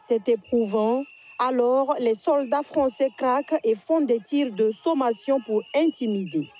[0.08, 1.04] C'est éprouvant.
[1.38, 6.50] Alors, les soldats français craquent et font des tirs de sommation pour intimider.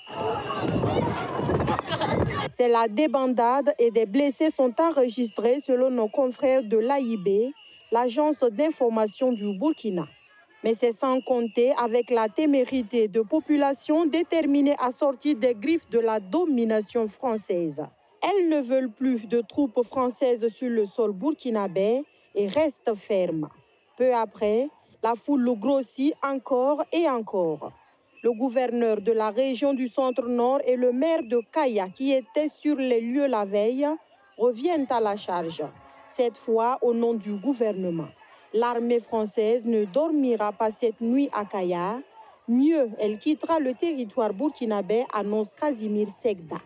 [2.57, 7.53] C'est la débandade et des blessés sont enregistrés selon nos confrères de l'AIB,
[7.93, 10.07] l'agence d'information du Burkina.
[10.65, 15.99] Mais c'est sans compter avec la témérité de populations déterminées à sortir des griffes de
[15.99, 17.83] la domination française.
[18.23, 22.05] Elles ne veulent plus de troupes françaises sur le sol burkinabé
[22.35, 23.51] et restent fermes.
[23.99, 24.71] Peu après,
[25.03, 27.71] la foule grossit encore et encore.
[28.27, 32.75] Le gouverneur de la région du centre-nord et le maire de Kaya, qui étaient sur
[32.75, 33.87] les lieux la veille,
[34.37, 35.63] reviennent à la charge,
[36.17, 38.09] cette fois au nom du gouvernement.
[38.53, 42.01] L'armée française ne dormira pas cette nuit à Kaya.
[42.49, 46.57] Mieux, elle quittera le territoire burkinabé, annonce Casimir Segda.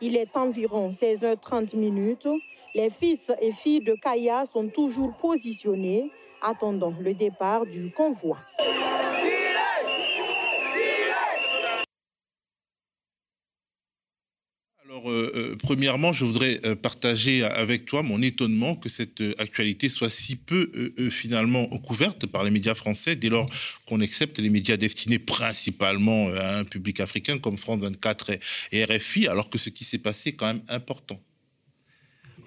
[0.00, 2.26] Il est environ 16h30 minutes.
[2.74, 6.10] Les fils et filles de Kaya sont toujours positionnés,
[6.42, 8.38] attendant le départ du convoi.
[14.96, 19.90] Alors, euh, euh, premièrement, je voudrais euh, partager avec toi mon étonnement que cette actualité
[19.90, 20.70] soit si peu
[21.10, 23.50] finalement couverte par les médias français, dès lors
[23.84, 28.38] qu'on accepte les médias destinés principalement à un public africain comme France 24
[28.72, 31.20] et, RFI, alors que ce qui s'est passé est quand même important.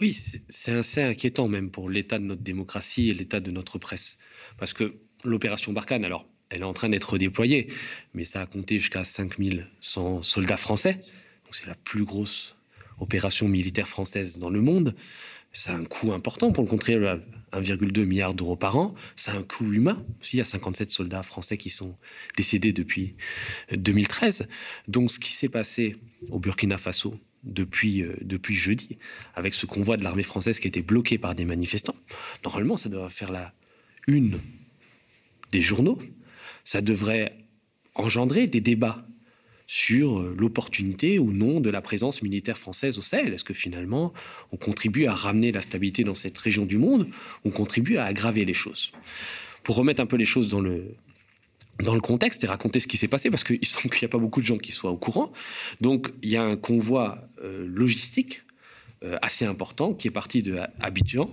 [0.01, 0.17] Oui,
[0.49, 4.17] c'est assez inquiétant même pour l'état de notre démocratie et l'état de notre presse.
[4.57, 7.67] Parce que l'opération Barkhane, alors, elle est en train d'être déployée,
[8.15, 11.03] mais ça a compté jusqu'à 5100 soldats français
[11.51, 12.55] c'est la plus grosse
[12.99, 14.95] opération militaire française dans le monde.
[15.51, 17.23] Ça a un coût important pour le contribuable,
[17.53, 18.93] 1,2 milliard d'euros par an.
[19.15, 20.03] Ça a un coût humain.
[20.21, 21.97] Aussi, il y a 57 soldats français qui sont
[22.37, 23.15] décédés depuis
[23.71, 24.47] 2013.
[24.87, 25.95] Donc, ce qui s'est passé
[26.29, 28.99] au Burkina Faso depuis, euh, depuis jeudi,
[29.33, 31.95] avec ce convoi de l'armée française qui a été bloqué par des manifestants,
[32.43, 33.53] normalement, ça devrait faire la
[34.07, 34.39] une
[35.51, 35.97] des journaux.
[36.63, 37.35] Ça devrait
[37.95, 39.08] engendrer des débats
[39.71, 43.35] sur euh, l'opportunité ou non de la présence militaire française au Sahel.
[43.35, 44.13] Est-ce que finalement,
[44.51, 47.07] on contribue à ramener la stabilité dans cette région du monde
[47.45, 48.91] On contribue à aggraver les choses?
[49.61, 50.95] Pour remettre un peu les choses dans le,
[51.83, 54.17] dans le contexte et raconter ce qui s'est passé parce qu'il semble n'y a pas
[54.17, 55.31] beaucoup de gens qui soient au courant.
[55.81, 58.41] Donc il y a un convoi euh, logistique
[59.03, 61.29] euh, assez important qui est parti de Abidjan,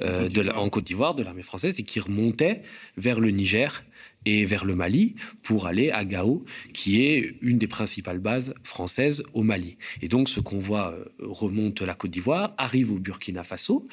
[0.00, 2.62] en Côte d'Ivoire, de l'armée française, et qui remontait
[2.96, 3.84] vers le Niger
[4.26, 9.22] et vers le Mali pour aller à Gao, qui est une des principales bases françaises
[9.32, 9.76] au Mali.
[10.02, 13.86] Et donc ce convoi euh, remonte la Côte d'Ivoire, arrive au Burkina Faso,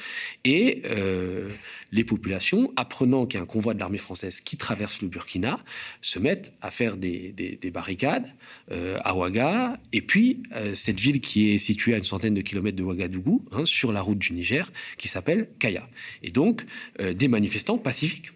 [0.44, 1.50] et euh,
[1.92, 5.60] les populations, apprenant qu'il y a un convoi de l'armée française qui traverse le Burkina,
[6.02, 7.34] se mettent à faire des,
[7.74, 8.28] barricades
[8.72, 12.78] euh, à Ouaga, et puis cette ville qui est située à une centaine de kilomètres
[12.78, 15.88] de Ouagadougou, hein, sur la route du Niger, qui s'appelle Kaya.
[16.24, 16.64] Et donc
[17.00, 18.32] des manifestants pacifiques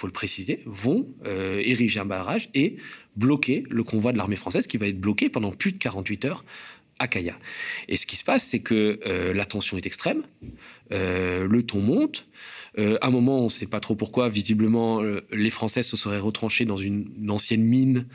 [0.00, 2.76] faut le préciser, vont euh, ériger un barrage et
[3.16, 6.44] bloquer le convoi de l'armée française qui va être bloqué pendant plus de 48 heures
[6.98, 7.38] à Kaya.
[7.88, 10.22] Et ce qui se passe, c'est que euh, la tension est extrême,
[10.92, 12.26] euh, le ton monte.
[12.78, 14.28] à un moment, on ne sait pas trop pourquoi.
[14.28, 18.06] Visiblement, les Français se seraient retranchés dans une, ancienne mine.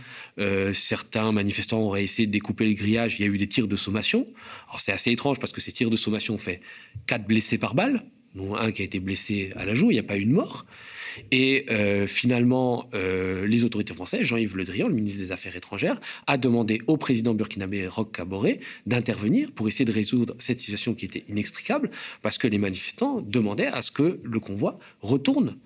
[0.73, 3.19] certains manifestants auraient essayé de découper le grillage.
[3.19, 4.27] Il y a eu des tirs de sommation.
[4.67, 6.61] Alors c'est assez étrange parce que ces tirs de sommation ont fait
[7.05, 9.91] quatre blessés par balle, dont un qui a été blessé à la joue.
[9.91, 10.65] Il n'y a pas eu de mort.
[11.31, 15.99] Et euh, finalement, euh, les autorités françaises, Jean-Yves Le Drian, le ministre des Affaires étrangères,
[16.27, 21.05] a demandé au président burkinabé Roch Kaboré d'intervenir pour essayer de résoudre cette situation qui
[21.05, 21.89] était inextricable,
[22.21, 25.57] parce que les manifestants demandaient à ce que le convoi retourne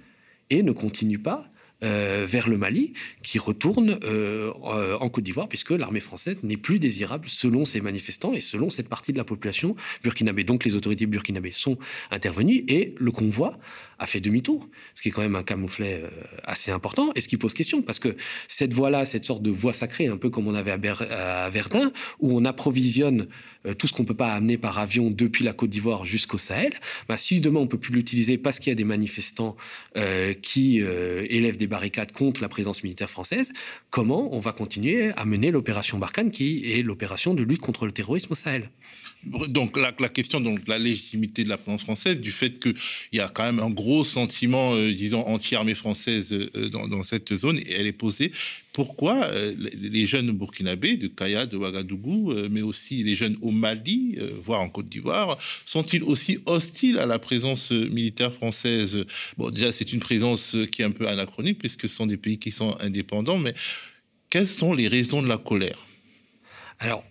[0.50, 1.50] et ne continue pas
[1.82, 2.91] euh, vers le Mali,
[3.22, 8.41] qui retourne en Côte d'Ivoire, puisque l'armée française n'est plus désirable selon ces manifestants et
[8.41, 10.43] selon cette partie de la population burkinabé.
[10.43, 11.78] Donc les autorités burkinabées sont
[12.12, 13.58] intervenues et le convoi
[14.00, 16.04] a fait demi-tour, ce qui est quand même un camouflet
[16.43, 18.16] assez important et ce qui pose question, parce que
[18.47, 22.38] cette voie-là, cette sorte de voie sacrée, un peu comme on avait à, Verdun, où
[22.38, 23.28] on approvisionne
[23.78, 26.74] tout ce qu'on ne peut pas amener par avion depuis la Côte d'Ivoire jusqu'au Sahel,
[27.08, 29.56] bah, si demain on ne peut plus l'utiliser parce qu'il y a des manifestants
[30.41, 33.52] qui élèvent des barricades contre la présence militaire française,
[33.89, 37.91] comment on va continuer à mener l'opération Barkhane, qui est l'opération de lutte contre le
[37.91, 38.70] terrorisme au Sahel?
[39.26, 42.74] Donc la, question donc la légitimité de la présence française, du fait qu'il
[43.12, 47.58] y a quand même un gros sentiment, euh, disons, anti-armée française euh, dans, cette zone,
[47.58, 48.32] et elle est posée.
[48.74, 54.18] Pourquoi euh, les jeunes burkinabés de Kaya, de Ouagadougou, mais aussi les jeunes au Mali,
[54.44, 59.06] voire en Côte d'Ivoire, sont-ils aussi hostiles à la présence militaire française?
[59.38, 62.38] Bon, déjà, c'est une présence qui est un peu anachronique, puisque ce sont des pays
[62.38, 63.54] qui sont indépendants, mais
[64.30, 65.86] quelles sont les raisons de la colère?
[66.80, 67.04] Alors,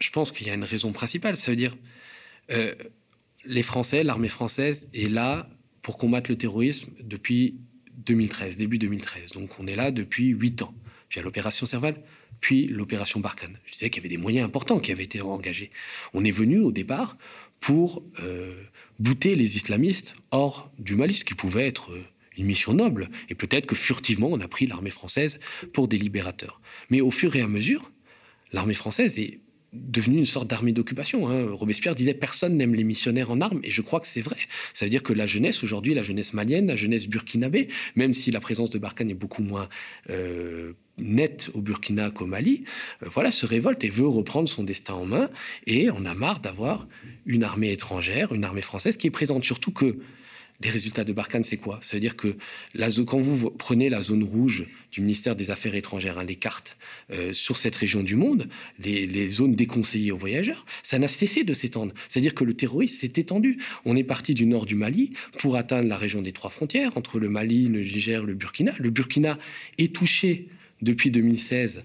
[0.00, 1.36] je pense qu'il y a une raison principale.
[1.36, 1.74] Ça veut dire,
[3.44, 5.48] les Français, l'armée française est là
[5.86, 7.60] pour combattre le terrorisme depuis
[7.98, 9.30] 2013, début 2013.
[9.30, 10.74] Donc on est là depuis huit ans.
[11.08, 12.02] Puis il y a l'opération Serval,
[12.40, 13.56] puis l'opération Barkhane.
[13.64, 15.70] Je disais qu'il y avait des moyens importants qui avaient été engagés.
[16.12, 17.16] On est venu au départ
[17.60, 18.64] pour euh,
[18.98, 21.92] bouter les islamistes hors du Mali, ce qui pouvait être
[22.36, 23.08] une mission noble.
[23.28, 25.38] Et peut-être que furtivement, on a pris l'armée française
[25.72, 26.60] pour des libérateurs.
[26.90, 27.92] Mais au fur et à mesure,
[28.50, 29.38] l'armée française est
[29.76, 31.28] devenu une sorte d'armée d'occupation.
[31.28, 31.48] Hein.
[31.52, 34.36] Robespierre disait personne n'aime les missionnaires en armes, et je crois que c'est vrai.
[34.72, 38.30] Ça veut dire que la jeunesse aujourd'hui, la jeunesse malienne, la jeunesse burkinabé, même si
[38.30, 39.68] la présence de Barkhane est beaucoup moins
[40.10, 42.64] euh, nette au Burkina qu'au Mali,
[43.02, 45.30] euh, voilà, se révolte et veut reprendre son destin en main,
[45.66, 46.86] et on a marre d'avoir
[47.26, 49.98] une armée étrangère, une armée française qui est présente, surtout que
[50.62, 51.78] les résultats de Barkhane, c'est quoi?
[51.82, 52.36] Ça veut dire que
[53.04, 56.78] quand vous prenez la zone rouge du ministère des Affaires étrangères, hein, les cartes
[57.10, 58.48] euh, sur cette région du monde,
[58.78, 61.92] les, zones déconseillées aux voyageurs, ça n'a cessé de s'étendre.
[62.08, 63.58] C'est-à-dire que le terrorisme s'est étendu.
[63.84, 67.18] On est parti du nord du Mali pour atteindre la région des trois frontières, entre
[67.18, 68.74] le Mali, le Niger, le Burkina.
[68.78, 69.38] Le Burkina
[69.78, 70.48] est touché
[70.80, 71.84] depuis 2016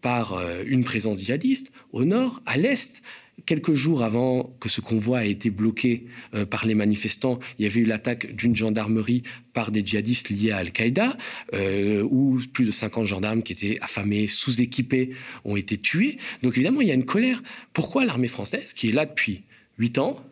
[0.00, 3.02] par euh, une présence djihadiste au nord, à l'est
[3.46, 7.66] quelques jours avant que ce convoi ait été bloqué euh, par les manifestants, il y
[7.66, 9.22] avait eu l'attaque d'une gendarmerie
[9.54, 11.16] par des djihadistes liés à Al-Qaïda,
[11.54, 15.10] euh, où plus de 50 gendarmes qui étaient affamés, sous-équipés,
[15.44, 16.18] ont été tués.
[16.42, 17.42] Donc évidemment, il y a une colère.
[17.72, 19.44] Pourquoi l'armée française, qui est là depuis
[19.78, 20.22] 8 ans,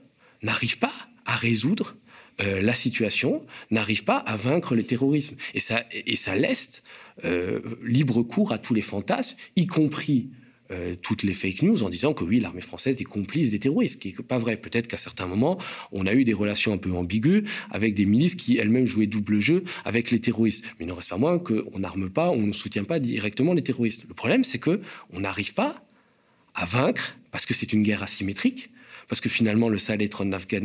[0.42, 0.92] n'arrive pas
[1.24, 1.96] à résoudre
[2.42, 5.36] euh, la situation, n'arrive pas à vaincre le terrorisme?
[5.54, 6.82] Et ça, et ça laisse
[7.84, 10.30] libre cours à tous les fantasmes, y compris
[10.70, 13.96] euh, toutes les fake news en disant que oui, l'armée française est complice des terroristes,
[13.96, 14.56] ce qui n'est pas vrai.
[14.56, 15.58] Peut-être qu'à certains moments,
[15.92, 19.40] on a eu des relations un peu ambiguës avec des milices qui elles-mêmes jouaient double
[19.40, 20.64] jeu avec les terroristes.
[20.78, 23.62] Mais il n'en reste pas moins qu'on n'arme pas, on ne soutient pas directement les
[23.62, 24.04] terroristes.
[24.08, 24.80] Le problème, c'est que
[25.12, 25.84] on n'arrive pas
[26.54, 28.70] à vaincre parce que c'est une guerre asymétrique,
[29.08, 30.20] parce que finalement le Sahel est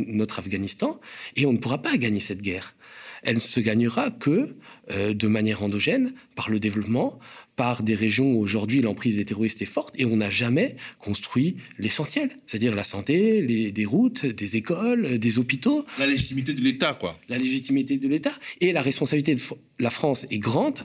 [0.06, 1.00] notre Afghanistan,
[1.36, 2.74] et on ne pourra pas gagner cette guerre.
[3.22, 4.54] Elle ne se gagnera que
[4.90, 7.18] euh, de manière endogène, par le développement,
[7.60, 11.56] par des régions où aujourd'hui l'emprise des terroristes est forte et on n'a jamais construit
[11.78, 15.84] l'essentiel, c'est-à-dire la santé, les, des routes, des écoles, des hôpitaux.
[15.98, 17.20] La légitimité de l'État, quoi.
[17.28, 18.32] La légitimité de l'État
[18.62, 19.42] et la responsabilité de
[19.78, 20.78] la France est grande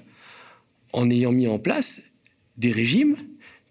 [0.92, 2.02] en ayant mis en place
[2.58, 3.16] des régimes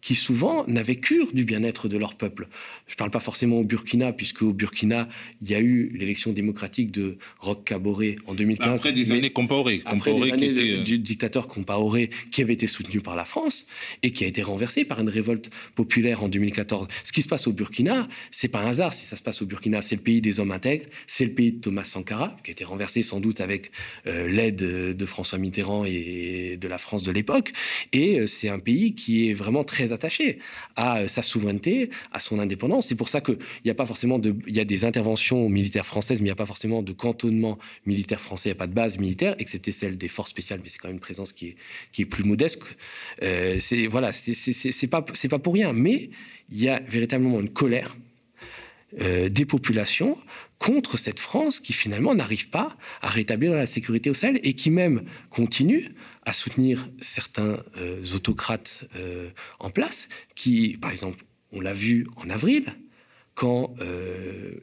[0.05, 2.47] qui souvent n'avaient cure du bien-être de leur peuple.
[2.87, 5.09] Je ne parle pas forcément au Burkina, puisque au Burkina,
[5.41, 8.69] il y a eu l'élection démocratique de Roch Kaboré en 2015.
[8.69, 9.81] Après des années Compaoré.
[9.87, 13.25] Après des Compaoré qui années était, du dictateur Compaoré, qui avait été soutenu par la
[13.25, 13.67] France
[14.03, 16.87] et qui a été renversé par une révolte populaire en 2014.
[17.03, 19.47] Ce qui se passe au Burkina, c'est pas un hasard si ça se passe au
[19.47, 19.81] Burkina.
[19.81, 22.65] C'est le pays des hommes intègres, c'est le pays de Thomas Sankara, qui a été
[22.65, 23.71] renversé sans doute avec
[24.07, 27.53] euh, l'aide de François Mitterrand et de la France de l'époque.
[27.95, 30.39] Et euh, c'est un pays qui est vraiment très attaché
[30.77, 32.89] à euh, sa souveraineté, à son indépendance.
[32.89, 35.87] C'est pour ça qu'il n'y a pas forcément de, il y a des interventions militaires
[35.87, 38.51] françaises, mais il n'y a pas forcément de cantonnement militaire français.
[38.51, 40.89] Il n'y a pas de base militaire, excepté celle des forces spéciales, mais c'est quand
[40.89, 41.57] même une présence qui est,
[41.93, 42.63] qui est plus modeste.
[43.23, 46.11] Euh, c'est voilà, c'est pas c'est pas pour rien, mais
[46.51, 47.97] il y a véritablement une colère
[49.01, 50.17] euh, des populations
[50.59, 54.71] contre cette France qui finalement n'arrive pas à rétablir la sécurité au Sahel et qui
[54.71, 61.73] même continue à soutenir certains euh, autocrates euh, en place qui, par exemple, on l'a
[61.73, 62.67] vu en avril,
[63.35, 63.75] quand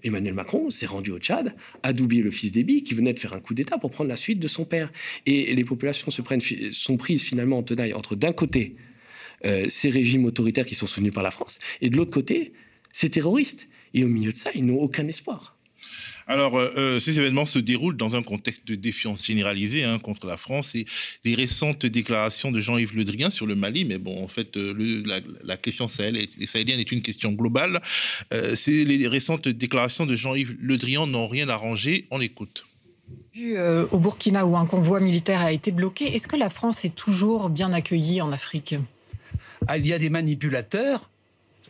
[0.02, 1.54] Emmanuel Macron s'est rendu au Tchad,
[1.84, 4.16] a doublé le fils d'Ébi, qui venait de faire un coup d'État pour prendre la
[4.16, 4.94] suite de son père.
[5.26, 8.78] Et les populations se prennent, sont prises finalement en tenaille entre d'un côté
[9.68, 12.54] ces régimes autoritaires qui sont soutenus par la France, et de l'autre côté,
[12.94, 13.68] ces terroristes.
[13.94, 15.56] Et au milieu de ça, ils n'ont aucun espoir.
[16.28, 20.28] Alors, euh, euh, ces événements se déroulent dans un contexte de défiance généralisée hein, contre
[20.28, 20.86] la France et
[21.26, 24.74] les récentes déclarations de Jean-Yves Le Drian sur le Mali, mais bon, en fait, euh,
[24.74, 27.82] le- la, la question sahel est- sahélienne est une question globale.
[28.34, 32.06] Euh, c'est les récentes déclarations de Jean-Yves Le Drian n'ont rien arrangé.
[32.12, 32.66] On écoute.
[33.34, 36.86] Vu euh, au Burkina où un convoi militaire a été bloqué, est-ce que la France
[36.86, 38.76] est toujours bien accueillie en Afrique?
[39.68, 41.10] Ah, il y a des manipulateurs,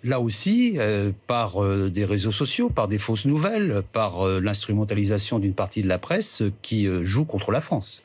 [0.04, 5.40] là aussi, euh, par euh, des réseaux sociaux, par des fausses nouvelles, par euh, l'instrumentalisation
[5.40, 8.04] d'une partie de la presse qui joue contre la France.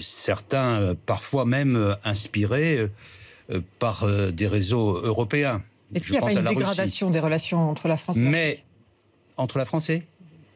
[0.00, 2.88] Certains, parfois même inspirés
[3.78, 5.62] par des réseaux européens.
[5.94, 6.54] Est-ce qu'il n'y a pas une Russie.
[6.54, 8.64] dégradation des relations entre la France et Mais
[9.36, 10.04] entre la France et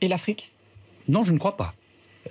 [0.01, 0.53] Et l'Afrique?
[1.07, 1.75] Non, je ne crois pas.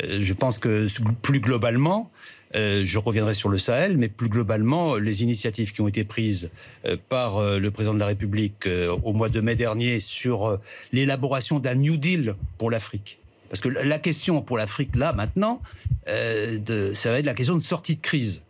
[0.01, 0.87] Je pense que
[1.21, 2.09] plus globalement,
[2.55, 6.49] euh, je reviendrai sur le Sahel, mais plus globalement, les initiatives qui ont été prises
[6.85, 8.67] euh, par euh, le président de la République
[9.03, 10.59] au mois de mai dernier sur
[10.91, 13.19] l'élaboration d'un New Deal pour l'Afrique.
[13.49, 15.61] Parce que la question pour l'Afrique, là, maintenant,
[16.05, 18.43] ça va être la question de sortie de crise.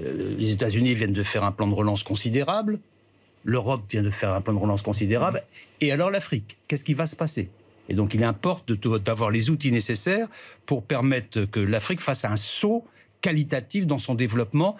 [0.00, 2.78] Les États-Unis viennent de faire un plan de relance considérable.
[3.44, 5.42] L'Europe vient de faire un plan de relance considérable.
[5.80, 7.48] Et alors l'Afrique, qu'est-ce qui va se passer?
[7.88, 10.28] Et donc il importe d'avoir les outils nécessaires
[10.64, 12.84] pour permettre que l'Afrique fasse un saut
[13.28, 14.76] qualitatif dans son développement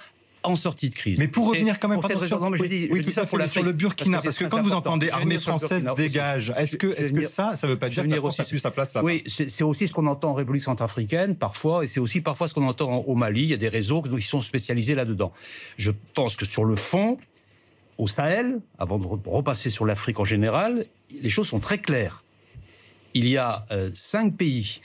[0.47, 1.19] en sortie de crise.
[1.19, 2.89] Mais pour revenir quand même, pour cette pardon, raison, sur- non, mais je oui, dis-
[2.91, 5.09] oui, je dis tout ça pour sur le Burkina, parce que très quand vous entendez
[5.09, 8.41] armée française dégage, est-ce que, que ça, ça veut pas dire que la venir France
[8.41, 9.07] a aussi- plus sa place là-bas?
[9.07, 12.53] Oui, c'est aussi ce qu'on entend en République centrafricaine parfois, et c'est aussi parfois ce
[12.53, 13.45] qu'on entend en- au Mali.
[13.45, 15.33] Il y a des réseaux qui sont spécialisés là-dedans.
[15.79, 17.17] Je pense que sur le fond,
[17.97, 20.85] au Sahel, avant de re- repasser sur l'Afrique en général,
[21.23, 22.23] les choses sont très claires.
[23.15, 24.81] Il y a euh, cinq pays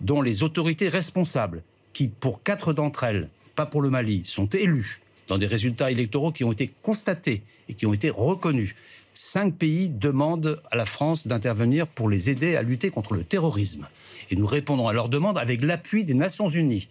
[0.00, 1.62] dont les autorités responsables,
[1.92, 6.32] qui pour quatre d'entre elles, pas pour le Mali, sont élus dans des résultats électoraux
[6.32, 8.74] qui ont été constatés et qui ont été reconnus.
[9.14, 13.86] Cinq pays demandent à la France d'intervenir pour les aider à lutter contre le terrorisme.
[14.30, 16.88] Et nous répondrons à leur demande avec l'appui des Nations Unies.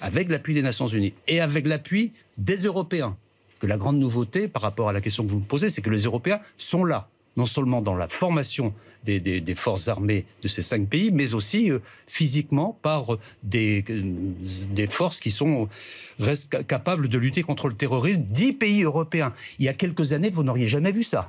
[0.00, 3.16] Avec l'appui des Nations Unies et avec l'appui des Européens.
[3.60, 5.90] Que la grande nouveauté par rapport à la question que vous me posez, c'est que
[5.90, 8.74] les Européens sont là, non seulement dans la formation
[9.04, 14.02] des, forces armées de ces cinq pays, mais aussi euh, physiquement par euh, des, euh,
[14.70, 15.68] des forces qui sont
[16.20, 18.22] restent ca- capables de lutter contre le terrorisme.
[18.30, 19.32] Dix pays européens.
[19.58, 21.26] Il y a quelques années, vous n'auriez jamais vu ça.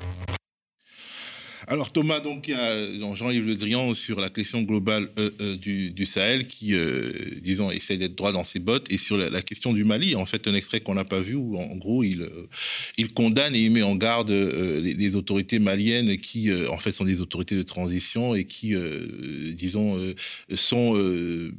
[1.68, 2.52] Alors Thomas, donc
[3.00, 7.12] donc, Jean-Yves Le Drian sur la question globale euh, euh, du, Sahel qui, euh,
[7.42, 10.48] disons, essaie d'être droit dans ses bottes et sur la, question du Mali, en fait
[10.48, 13.82] un extrait qu'on n'a pas vu où en gros il, euh, condamne et il met
[13.82, 18.36] en garde euh, les, autorités maliennes qui euh, en fait sont des autorités de transition
[18.36, 20.16] et qui, euh, disons, euh,
[20.56, 21.54] sont euh,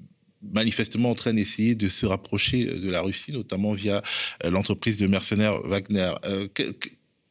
[0.53, 4.03] manifestement en train d'essayer de se rapprocher de la Russie, notamment via
[4.45, 6.13] euh, l'entreprise de mercenaires Wagner.
[6.25, 6.49] Euh,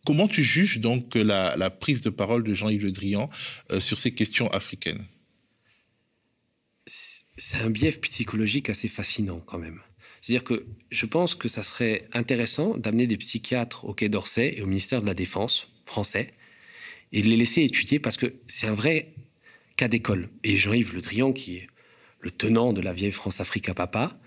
[0.05, 3.29] Comment tu juges donc la, la prise de parole de Jean-Yves Le Drian
[3.71, 5.05] euh, sur ces questions africaines?
[6.85, 9.79] C'est un biais psychologique assez fascinant quand même.
[10.21, 14.61] C'est-à-dire que je pense que ça serait intéressant d'amener des psychiatres au Quai d'Orsay et
[14.61, 16.33] au ministère de la Défense français
[17.11, 19.13] et de les laisser étudier parce que c'est un vrai
[19.75, 20.29] cas d'école.
[20.43, 21.67] Et Jean-Yves Le Drian, qui est
[22.19, 24.17] le tenant de la vieille France-Afrique à papa,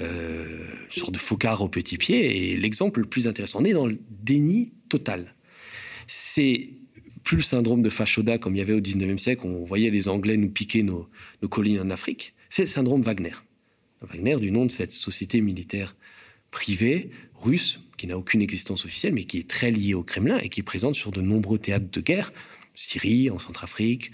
[0.00, 3.60] euh, sorte de focard au petit pied, est l'exemple le plus intéressant.
[3.60, 5.34] On est dans le déni total.
[6.06, 6.70] C'est
[7.24, 10.08] plus le syndrome de Fashoda comme il y avait au 19e siècle, on voyait les
[10.08, 11.08] Anglais nous piquer nos,
[11.42, 12.34] nos collines en Afrique.
[12.48, 13.34] C'est le syndrome Wagner.
[14.00, 15.94] Wagner, du nom de cette société militaire
[16.50, 20.48] privée russe qui n'a aucune existence officielle, mais qui est très liée au Kremlin et
[20.48, 22.32] qui est présente sur de nombreux théâtres de guerre,
[22.74, 24.12] Syrie, en Centrafrique.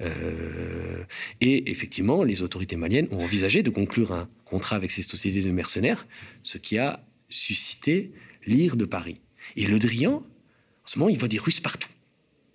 [0.00, 1.04] Euh,
[1.40, 5.50] et effectivement, les autorités maliennes ont envisagé de conclure un contrat avec ces sociétés de
[5.50, 6.06] mercenaires,
[6.42, 8.10] ce qui a suscité
[8.46, 9.20] l'ire de Paris.
[9.56, 11.88] Et Le Drian, en ce moment, il voit des Russes partout.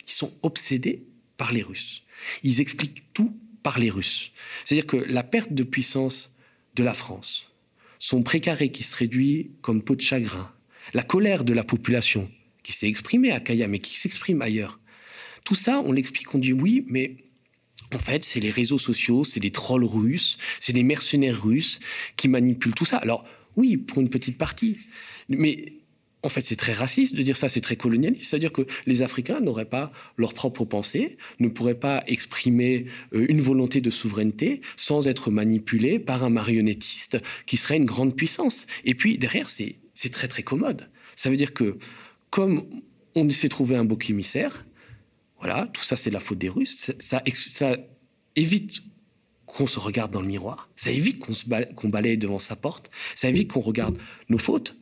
[0.08, 1.04] Ils sont obsédés
[1.38, 2.04] par les Russes.
[2.43, 4.32] Ils expliquent tout par les Russes.
[4.64, 6.32] C'est-à-dire que la perte de puissance
[6.76, 7.52] de la France,
[8.00, 10.52] son précaré qui se réduit comme peau de chagrin,
[10.93, 12.30] la colère de la population
[12.64, 14.80] qui s'est exprimée à Kaya, mais qui s'exprime ailleurs,
[15.43, 17.18] tout ça, on l'explique, on dit oui, mais
[17.93, 21.80] en fait, c'est les réseaux sociaux, c'est des trolls russes, c'est des mercenaires russes
[22.18, 22.98] qui manipulent tout ça.
[22.98, 23.26] Alors,
[23.56, 24.78] oui, pour une petite partie.
[25.30, 25.74] Mais
[26.26, 28.26] en fait, c'est très raciste de dire ça, c'est très colonialiste.
[28.30, 33.42] C'est-à-dire que les Africains n'auraient pas leur propre pensée, ne pourraient pas exprimer euh, une
[33.42, 38.66] volonté de souveraineté sans être manipulés par un marionnettiste qui serait une grande puissance.
[38.86, 40.90] Et puis, derrière, c'est très, très commode.
[41.16, 41.78] Ça veut dire que,
[42.30, 42.66] comme
[43.14, 44.66] on s'est trouvé un bouc émissaire,
[45.40, 47.78] voilà, tout ça, c'est la faute des Russes, ça, ça,
[48.36, 48.82] évite
[49.46, 51.24] qu'on se regarde dans le miroir, ça évite
[51.76, 53.98] qu'on balaye devant sa porte, ça évite qu'on regarde
[54.28, 54.76] nos fautes,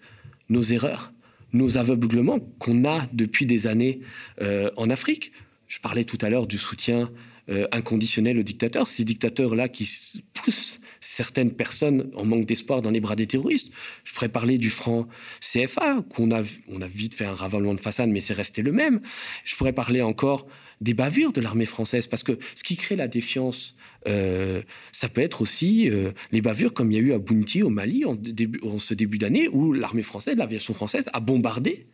[0.49, 1.12] nos erreurs,
[1.53, 4.01] nos aveuglements qu'on a depuis des années
[4.41, 5.31] euh, en Afrique.
[5.67, 7.11] Je parlais tout à l'heure du soutien
[7.49, 13.01] euh, inconditionnel aux dictateurs, ces dictateurs-là qui poussent certaines personnes en manque d'espoir dans les
[13.01, 13.71] bras des terroristes.
[14.05, 15.07] Je pourrais parler du franc
[15.41, 19.01] CFA, qu'on a, a vite fait un ravalement de façade, mais c'est resté le même.
[19.43, 20.47] Je pourrais parler encore
[20.83, 23.75] des bavures de l'armée française, parce que ce qui crée la défiance,
[24.07, 24.61] euh,
[24.91, 27.69] ça peut être aussi euh, les bavures comme il y a eu à Bounty au
[27.69, 31.87] Mali en, début, ce début d'année, où l'armée française, l'aviation française a bombardé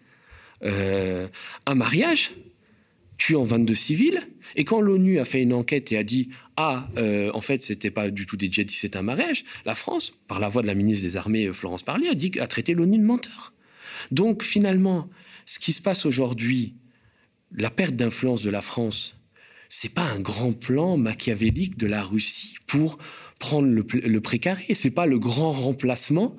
[0.64, 1.28] euh,
[1.68, 2.32] un mariage
[3.20, 4.22] tuant 22 civils.
[4.56, 6.90] Et quand l'ONU a fait une enquête et a dit Ah,
[7.34, 10.50] en fait, c'était pas du tout des djihadistes, c'était un mariage, la France, par la
[10.50, 13.54] voix de la ministre des Armées, Florence Parly, a, dit, a traité l'ONU de menteur.
[14.12, 15.10] Donc finalement,
[15.46, 16.74] ce qui se passe aujourd'hui,
[17.52, 19.18] la perte d'influence de la France,
[19.70, 22.98] c'est pas un grand plan machiavélique de la Russie pour
[23.40, 24.74] prendre le, le précaré.
[24.74, 26.36] C'est pas le grand remplacement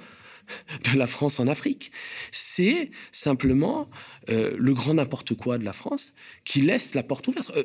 [0.92, 1.92] de la France en Afrique.
[2.30, 3.88] C'est simplement
[4.28, 6.12] euh, le grand n'importe quoi de la France
[6.44, 7.52] qui laisse la porte ouverte.
[7.56, 7.64] Euh,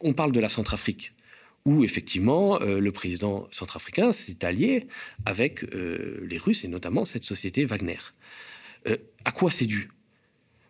[0.00, 1.12] on parle de la Centrafrique,
[1.64, 4.86] où effectivement euh, le président centrafricain s'est allié
[5.24, 7.98] avec les Russes et notamment cette société Wagner.
[9.24, 9.90] à quoi c'est dû?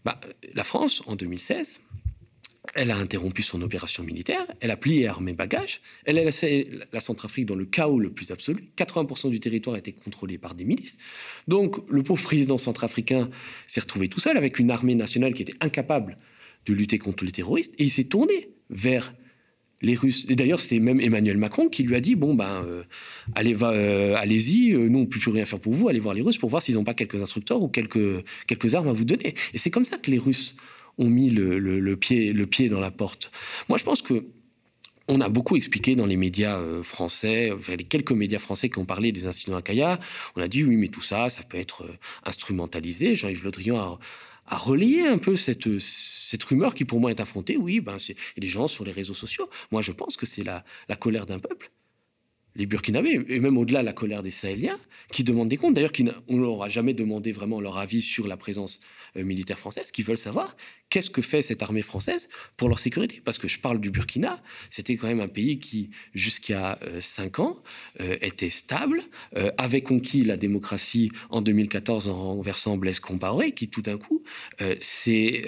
[0.05, 0.21] Bah,
[0.55, 1.81] La France, en 2016,
[2.75, 7.01] elle a interrompu son opération militaire, elle a plié armée bagages, elle a laissé la
[7.01, 8.69] Centrafrique dans le chaos le plus absolu.
[8.77, 10.99] 80% du territoire était contrôlé par des milices.
[11.47, 13.31] Donc le pauvre président centrafricain
[13.67, 16.19] s'est retrouvé tout seul avec une armée nationale qui était incapable
[16.67, 19.15] de lutter contre les terroristes et il s'est tourné vers
[19.81, 20.27] les Russes.
[20.29, 22.83] Et d'ailleurs, c'est même Emmanuel Macron qui lui a dit bon ben euh,
[23.37, 26.39] euh, allez-y, euh, nous on peut plus rien faire pour vous, allez voir les Russes
[26.39, 29.35] pour voir s'ils n'ont pas quelques instructeurs ou quelques quelques armes à vous donner.
[29.55, 30.57] Et c'est comme ça que les Russes
[30.99, 33.31] ont mis le, pied, le pied dans la porte.
[33.69, 34.27] Moi, je pense que
[35.11, 39.11] on a beaucoup expliqué dans les médias français, les quelques médias français qui ont parlé
[39.11, 39.99] des incidents à Kaya.
[40.37, 41.87] On a dit oui, mais tout ça, ça peut être
[42.25, 43.15] instrumentalisé.
[43.15, 43.99] Jean-Yves Le Drian a,
[44.49, 47.57] a relayé un peu cette, cette rumeur qui pour moi est affrontée.
[47.57, 49.49] Oui, ben, c'est les gens sur les réseaux sociaux.
[49.71, 51.71] Moi, je pense que c'est la, la colère d'un peuple
[52.59, 54.79] les Burkinabés, et même au-delà la colère des Sahéliens,
[55.13, 55.75] qui demandent des comptes.
[55.75, 55.93] D'ailleurs,
[56.29, 58.81] on ne leur a jamais demandé vraiment leur avis sur la présence
[59.17, 60.57] euh, militaire française, qui veulent savoir
[60.91, 63.21] qu'est-ce que fait cette armée française pour leur sécurité.
[63.25, 67.39] Parce que je parle du Burkina, c'était quand même un pays qui, jusqu'à euh, cinq
[67.39, 67.63] ans,
[68.01, 69.03] euh, était stable,
[69.57, 74.23] avait conquis la démocratie en 2014 en renversant Blaise Compaoré, qui tout d'un coup
[74.81, 75.45] s'est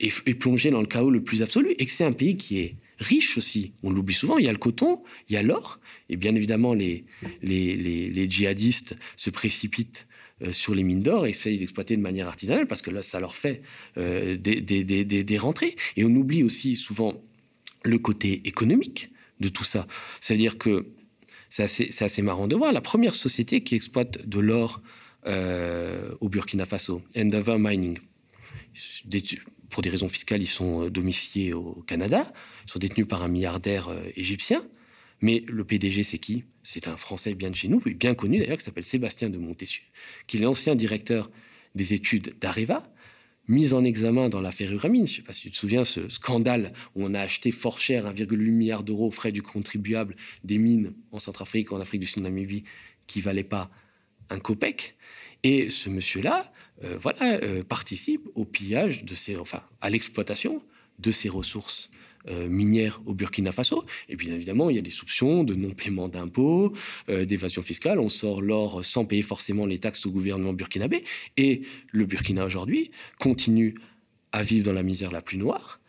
[0.00, 2.76] est plongé dans le chaos le plus absolu, et que c'est un pays qui est
[2.98, 3.72] riche aussi.
[3.82, 4.38] On l'oublie souvent.
[4.38, 5.78] Il y a le coton, il y a l'or.
[6.08, 7.04] Et bien évidemment, les,
[7.42, 10.06] les, djihadistes se précipitent
[10.52, 13.34] sur les mines d'or et essayent d'exploiter de manière artisanale parce que là, ça leur
[13.34, 13.62] fait
[13.96, 15.76] euh, des, des, rentrées.
[15.96, 17.20] Et on oublie aussi souvent
[17.84, 19.10] le côté économique
[19.40, 19.86] de tout ça.
[20.20, 20.86] C'est-à-dire que
[21.50, 22.72] c'est assez, assez, marrant de voir.
[22.72, 24.80] La première société qui exploite de l'or
[25.26, 27.98] euh, au Burkina Faso, Endeavour Mining,
[29.70, 32.32] pour des raisons fiscales, ils sont domiciliés au Canada
[32.68, 34.62] sont détenus par un milliardaire euh, égyptien.
[35.20, 36.44] Mais le PDG, c'est qui?
[36.62, 39.84] C'est un Français bien de chez nous, bien connu d'ailleurs, qui s'appelle Sébastien de Montessu,
[40.26, 41.30] qui est l'ancien directeur
[41.74, 42.82] des études d'Areva,
[43.48, 45.06] mis en examen dans l'affaire Uramine.
[45.06, 47.80] Je ne sais pas si tu te souviens, ce scandale où on a acheté fort
[47.80, 50.14] cher 1,8 milliard d'euros frais du contribuable
[50.44, 52.64] des mines en Centrafrique, en Afrique du Sud, Namibie,
[53.06, 53.70] qui ne valaient pas
[54.30, 54.96] un copec.
[55.42, 56.52] Et ce monsieur-là,
[56.84, 60.62] euh, voilà, euh, participe au pillage de ces, enfin, à l'exploitation
[60.98, 61.90] de ces ressources
[62.30, 63.84] euh, minière au Burkina Faso.
[64.08, 66.72] Et bien évidemment, il y a des soupçons de non-paiement d'impôts,
[67.08, 67.98] euh, d'évasion fiscale.
[67.98, 71.04] On sort l'or sans payer forcément les taxes au gouvernement burkinabé.
[71.36, 71.62] Et
[71.92, 73.74] le Burkina aujourd'hui continue
[74.32, 75.80] à vivre dans la misère la plus noire.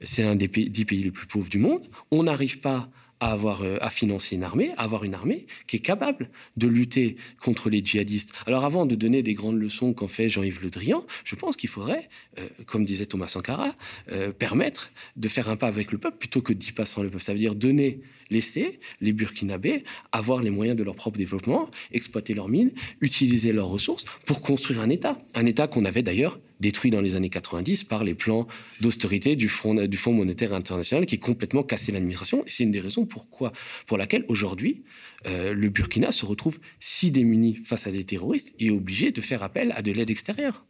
[0.00, 1.88] C'est un des pays, dix pays les plus pauvres du monde.
[2.10, 2.90] On n'arrive pas
[3.24, 6.68] à, avoir, euh, à financer une armée, à avoir une armée qui est capable de
[6.68, 8.34] lutter contre les djihadistes.
[8.46, 11.70] Alors avant de donner des grandes leçons qu'en fait Jean-Yves Le Drian, je pense qu'il
[11.70, 13.74] faudrait, euh, comme disait Thomas Sankara,
[14.12, 17.08] euh, permettre de faire un pas avec le peuple plutôt que d'y passer sans le
[17.08, 17.24] peuple.
[17.24, 22.34] Ça veut dire donner laisser les Burkinabés avoir les moyens de leur propre développement, exploiter
[22.34, 25.18] leurs mines, utiliser leurs ressources pour construire un État.
[25.34, 28.46] Un État qu'on avait d'ailleurs détruit dans les années 90 par les plans
[28.80, 29.74] d'austérité du Fonds,
[30.14, 32.42] monétaire international qui est complètement cassé l'administration.
[32.46, 34.82] C'est une des raisons pour laquelle aujourd'hui,
[35.26, 39.42] euh, le Burkina se retrouve si démuni face à des terroristes et obligé de faire
[39.42, 40.64] appel à de l'aide extérieure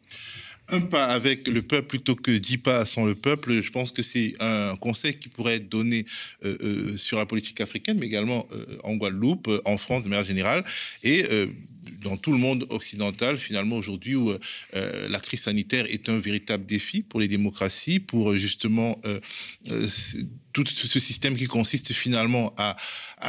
[0.68, 4.02] un pas avec le peuple plutôt que dix pas sans le peuple, je pense que
[4.02, 6.04] c'est un conseil qui pourrait être donné
[6.44, 10.24] euh, euh, sur la politique africaine, mais également euh, en Guadeloupe, en France de manière
[10.24, 10.64] générale,
[11.02, 11.24] et
[12.02, 14.32] dans tout le monde occidental, finalement, aujourd'hui, où
[14.72, 19.00] la crise sanitaire est un véritable défi pour les démocraties, pour justement
[20.54, 22.76] tout ce système qui consiste finalement à,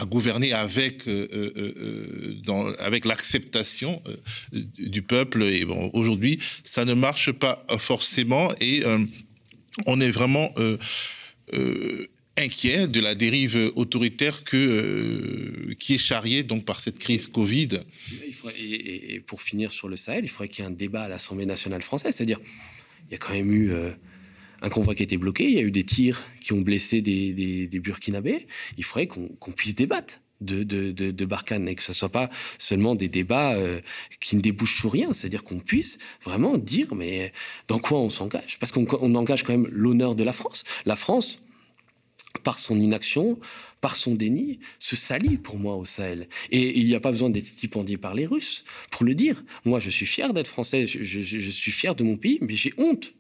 [0.06, 4.02] gouverner avec, euh, euh, euh, avec l'acceptation
[4.54, 5.44] du peuple.
[5.44, 8.84] Et bon, aujourd'hui, ça ne marche pas forcément et
[9.86, 10.54] on est vraiment
[12.38, 17.82] inquiet de la dérive autoritaire que, qui est charriée donc par cette crise Covid.
[18.58, 21.46] et, pour finir sur le Sahel, il faudrait qu'il y ait un débat à l'Assemblée
[21.46, 22.40] nationale française, c'est-à-dire
[23.08, 23.72] il y a quand même eu
[24.62, 27.02] un convoi qui a été bloqué, il y a eu des tirs qui ont blessé
[27.02, 28.48] des, Burkinabés.
[28.78, 32.96] Il faudrait qu'on puisse débattre de, de, Barkhane et que ce ne soit pas seulement
[32.96, 33.80] des débats euh,
[34.20, 37.32] qui ne débouchent sur rien, c'est-à-dire qu'on puisse vraiment dire mais
[37.68, 38.58] dans quoi on s'engage?
[38.60, 40.64] Parce qu'on engage quand même l'honneur de la France.
[40.86, 41.40] La France,
[42.40, 43.40] par son inaction,
[43.82, 46.28] par son déni, se salit pour moi au Sahel.
[46.52, 49.44] Et il n'y a pas besoin d'être stipendié par les Russes pour le dire.
[49.64, 53.14] Moi, je suis fier d'être français, je suis fier de mon pays, mais j'ai honte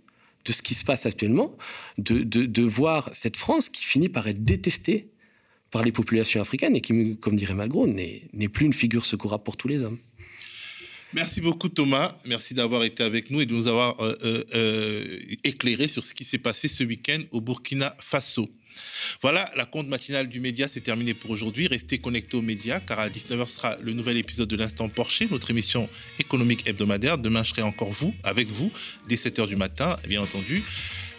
[0.46, 1.58] de ce qui se passe actuellement,
[1.98, 5.10] de, de, voir cette France qui finit par être détestée
[5.72, 9.58] par les populations africaines et qui, comme dirait Macron, n'est plus une figure secourable pour
[9.58, 9.98] tous les hommes.
[11.14, 15.20] Merci beaucoup Thomas, merci d'avoir été avec nous et de nous avoir euh, euh, euh,
[15.46, 18.50] éclairé sur ce qui s'est passé ce week-end au Burkina Faso.
[19.22, 21.68] Voilà, la compte matinale du média, c'est terminé pour aujourd'hui.
[21.68, 25.52] Restez connectés aux médias, car à 19h sera le nouvel épisode de l'Instant Porcher, notre
[25.52, 27.18] émission économique hebdomadaire.
[27.18, 28.72] Demain, je serai encore vous, avec vous,
[29.08, 30.64] dès 7h du matin, bien entendu.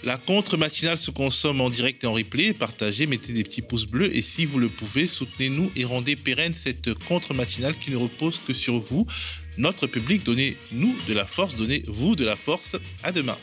[0.04, 2.52] La contre matinale se consomme en direct et en replay.
[2.52, 6.54] Partagez, mettez des petits pouces bleus et si vous le pouvez, soutenez-nous et rendez pérenne
[6.54, 9.06] cette contre matinale qui ne repose que sur vous,
[9.58, 10.22] notre public.
[10.22, 12.76] Donnez-nous de la force, donnez-vous de la force.
[13.02, 13.36] À demain.